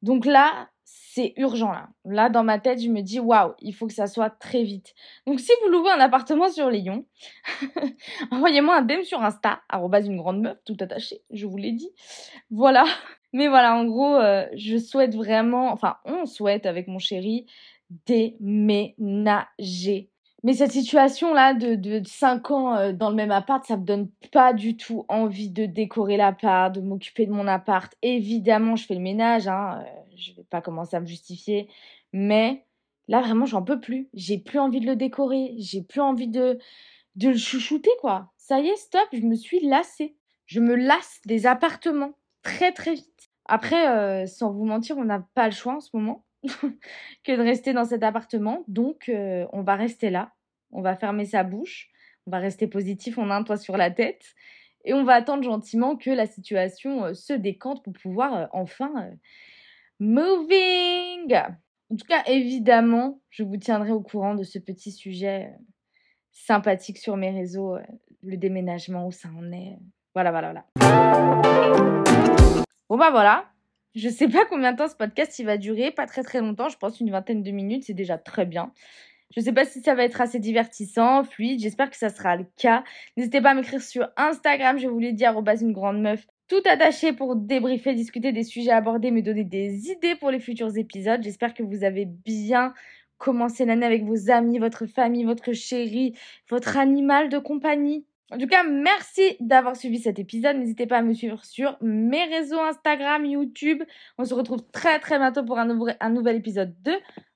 Donc 0.02 0.26
là, 0.26 0.68
c'est 1.14 1.32
urgent 1.36 1.72
là. 1.72 1.88
Là, 2.04 2.28
dans 2.28 2.44
ma 2.44 2.58
tête, 2.58 2.80
je 2.80 2.88
me 2.88 3.00
dis 3.02 3.20
waouh, 3.20 3.52
il 3.60 3.74
faut 3.74 3.86
que 3.86 3.92
ça 3.92 4.06
soit 4.06 4.30
très 4.30 4.62
vite. 4.62 4.94
Donc, 5.26 5.40
si 5.40 5.52
vous 5.62 5.68
louez 5.70 5.90
un 5.90 6.00
appartement 6.00 6.50
sur 6.50 6.70
Lyon, 6.70 7.04
envoyez-moi 8.30 8.76
un 8.76 8.82
DM 8.82 9.02
sur 9.02 9.22
Insta, 9.22 9.60
une 9.72 10.16
grande 10.16 10.40
meuf, 10.40 10.58
tout 10.64 10.76
attaché, 10.80 11.22
je 11.30 11.46
vous 11.46 11.56
l'ai 11.56 11.72
dit. 11.72 11.90
Voilà. 12.50 12.84
Mais 13.34 13.48
voilà, 13.48 13.74
en 13.74 13.86
gros, 13.86 14.16
euh, 14.16 14.46
je 14.54 14.76
souhaite 14.76 15.14
vraiment, 15.14 15.72
enfin, 15.72 15.96
on 16.04 16.26
souhaite 16.26 16.66
avec 16.66 16.86
mon 16.86 16.98
chéri 16.98 17.46
déménager 18.06 19.00
mais 20.44 20.54
cette 20.54 20.72
situation-là 20.72 21.54
de, 21.54 21.76
de 21.76 22.02
5 22.04 22.50
ans 22.50 22.74
euh, 22.74 22.92
dans 22.92 23.10
le 23.10 23.14
même 23.14 23.30
appart, 23.30 23.64
ça 23.64 23.76
me 23.76 23.84
donne 23.84 24.08
pas 24.32 24.52
du 24.52 24.76
tout 24.76 25.04
envie 25.08 25.50
de 25.50 25.66
décorer 25.66 26.16
l'appart, 26.16 26.74
de 26.74 26.80
m'occuper 26.80 27.26
de 27.26 27.32
mon 27.32 27.46
appart. 27.46 27.94
Évidemment, 28.02 28.74
je 28.74 28.84
fais 28.84 28.94
le 28.94 29.00
ménage, 29.00 29.46
hein, 29.46 29.82
euh, 29.82 30.01
je 30.22 30.34
vais 30.34 30.44
pas 30.44 30.60
commencer 30.60 30.96
à 30.96 31.00
me 31.00 31.06
justifier, 31.06 31.68
mais 32.12 32.64
là 33.08 33.20
vraiment, 33.20 33.46
j'en 33.46 33.62
peux 33.62 33.80
plus. 33.80 34.08
J'ai 34.14 34.38
plus 34.38 34.58
envie 34.58 34.80
de 34.80 34.86
le 34.86 34.96
décorer, 34.96 35.54
j'ai 35.58 35.82
plus 35.82 36.00
envie 36.00 36.28
de, 36.28 36.58
de 37.16 37.28
le 37.28 37.36
chouchouter, 37.36 37.90
quoi. 38.00 38.32
Ça 38.36 38.60
y 38.60 38.68
est, 38.68 38.76
stop, 38.76 39.08
je 39.12 39.20
me 39.20 39.34
suis 39.34 39.60
lassée. 39.66 40.16
Je 40.46 40.60
me 40.60 40.74
lasse 40.74 41.20
des 41.24 41.46
appartements 41.46 42.18
très 42.42 42.72
très 42.72 42.94
vite. 42.94 43.30
Après, 43.46 43.88
euh, 43.88 44.26
sans 44.26 44.52
vous 44.52 44.64
mentir, 44.64 44.98
on 44.98 45.04
n'a 45.04 45.26
pas 45.34 45.46
le 45.46 45.54
choix 45.54 45.76
en 45.76 45.80
ce 45.80 45.90
moment. 45.94 46.24
que 47.24 47.36
de 47.36 47.42
rester 47.42 47.72
dans 47.72 47.84
cet 47.84 48.02
appartement. 48.02 48.64
Donc, 48.68 49.08
euh, 49.08 49.46
on 49.52 49.62
va 49.62 49.76
rester 49.76 50.10
là. 50.10 50.32
On 50.70 50.82
va 50.82 50.96
fermer 50.96 51.24
sa 51.24 51.44
bouche. 51.44 51.90
On 52.26 52.30
va 52.30 52.38
rester 52.38 52.66
positif. 52.66 53.18
On 53.18 53.30
a 53.30 53.34
un 53.36 53.44
toit 53.44 53.56
sur 53.56 53.76
la 53.76 53.90
tête. 53.90 54.34
Et 54.84 54.94
on 54.94 55.04
va 55.04 55.14
attendre 55.14 55.44
gentiment 55.44 55.96
que 55.96 56.10
la 56.10 56.26
situation 56.26 57.04
euh, 57.04 57.14
se 57.14 57.32
décante 57.32 57.84
pour 57.84 57.92
pouvoir 57.92 58.48
enfin 58.52 59.10
moving. 60.02 61.32
En 61.32 61.96
tout 61.96 62.06
cas, 62.08 62.24
évidemment, 62.26 63.20
je 63.30 63.44
vous 63.44 63.56
tiendrai 63.56 63.92
au 63.92 64.00
courant 64.00 64.34
de 64.34 64.42
ce 64.42 64.58
petit 64.58 64.90
sujet 64.90 65.52
sympathique 66.32 66.98
sur 66.98 67.16
mes 67.16 67.30
réseaux, 67.30 67.76
le 68.22 68.36
déménagement, 68.36 69.06
où 69.06 69.12
ça 69.12 69.28
en 69.28 69.52
est. 69.52 69.78
Voilà, 70.14 70.32
voilà, 70.32 70.52
voilà. 70.52 70.66
Bon 72.88 72.98
bah 72.98 73.10
voilà, 73.10 73.46
je 73.94 74.08
sais 74.08 74.28
pas 74.28 74.44
combien 74.44 74.72
de 74.72 74.78
temps 74.78 74.88
ce 74.88 74.96
podcast 74.96 75.38
il 75.38 75.46
va 75.46 75.56
durer, 75.56 75.92
pas 75.92 76.06
très 76.06 76.22
très 76.22 76.40
longtemps, 76.40 76.68
je 76.68 76.76
pense 76.76 76.98
une 77.00 77.10
vingtaine 77.10 77.42
de 77.42 77.50
minutes, 77.52 77.84
c'est 77.84 77.94
déjà 77.94 78.18
très 78.18 78.44
bien. 78.44 78.72
Je 79.34 79.40
sais 79.40 79.52
pas 79.52 79.64
si 79.64 79.80
ça 79.80 79.94
va 79.94 80.04
être 80.04 80.20
assez 80.20 80.40
divertissant, 80.40 81.24
fluide, 81.24 81.60
j'espère 81.60 81.88
que 81.88 81.96
ça 81.96 82.10
sera 82.10 82.36
le 82.36 82.46
cas. 82.56 82.84
N'hésitez 83.16 83.40
pas 83.40 83.50
à 83.50 83.54
m'écrire 83.54 83.80
sur 83.80 84.08
Instagram, 84.16 84.78
je 84.78 84.88
vous 84.88 84.98
l'ai 84.98 85.12
dit, 85.12 85.24
une 85.24 85.72
grande 85.72 86.02
meuf, 86.02 86.26
tout 86.52 86.68
attaché 86.68 87.14
pour 87.14 87.34
débriefer, 87.34 87.94
discuter 87.94 88.30
des 88.30 88.42
sujets 88.42 88.72
abordés, 88.72 89.10
me 89.10 89.22
donner 89.22 89.42
des 89.42 89.88
idées 89.88 90.16
pour 90.16 90.30
les 90.30 90.38
futurs 90.38 90.76
épisodes. 90.76 91.22
J'espère 91.22 91.54
que 91.54 91.62
vous 91.62 91.82
avez 91.82 92.04
bien 92.04 92.74
commencé 93.16 93.64
l'année 93.64 93.86
avec 93.86 94.04
vos 94.04 94.30
amis, 94.30 94.58
votre 94.58 94.84
famille, 94.84 95.24
votre 95.24 95.54
chéri, 95.54 96.14
votre 96.50 96.76
animal 96.76 97.30
de 97.30 97.38
compagnie. 97.38 98.04
En 98.30 98.36
tout 98.36 98.46
cas, 98.46 98.64
merci 98.64 99.22
d'avoir 99.40 99.76
suivi 99.76 99.98
cet 99.98 100.18
épisode. 100.18 100.58
N'hésitez 100.58 100.86
pas 100.86 100.98
à 100.98 101.02
me 101.02 101.14
suivre 101.14 101.42
sur 101.42 101.78
mes 101.80 102.24
réseaux 102.24 102.60
Instagram, 102.60 103.24
YouTube. 103.24 103.82
On 104.18 104.26
se 104.26 104.34
retrouve 104.34 104.62
très 104.72 104.98
très 104.98 105.18
bientôt 105.18 105.44
pour 105.44 105.58
un, 105.58 105.64
nouvel, 105.64 105.96
un 106.00 106.10
nouvel 106.10 106.36
épisode 106.36 106.74
de 106.82 106.92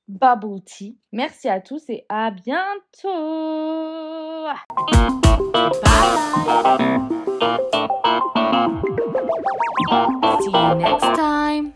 Bubble 0.09 0.63
Tea. 0.63 0.99
Merci 1.13 1.49
à 1.49 1.61
tous 1.61 1.89
et 1.89 2.05
à 2.11 2.31
bientôt. 2.33 3.09
Bye. 7.41 7.76
See 9.89 10.51
you 10.51 10.75
next 10.75 11.03
time. 11.17 11.73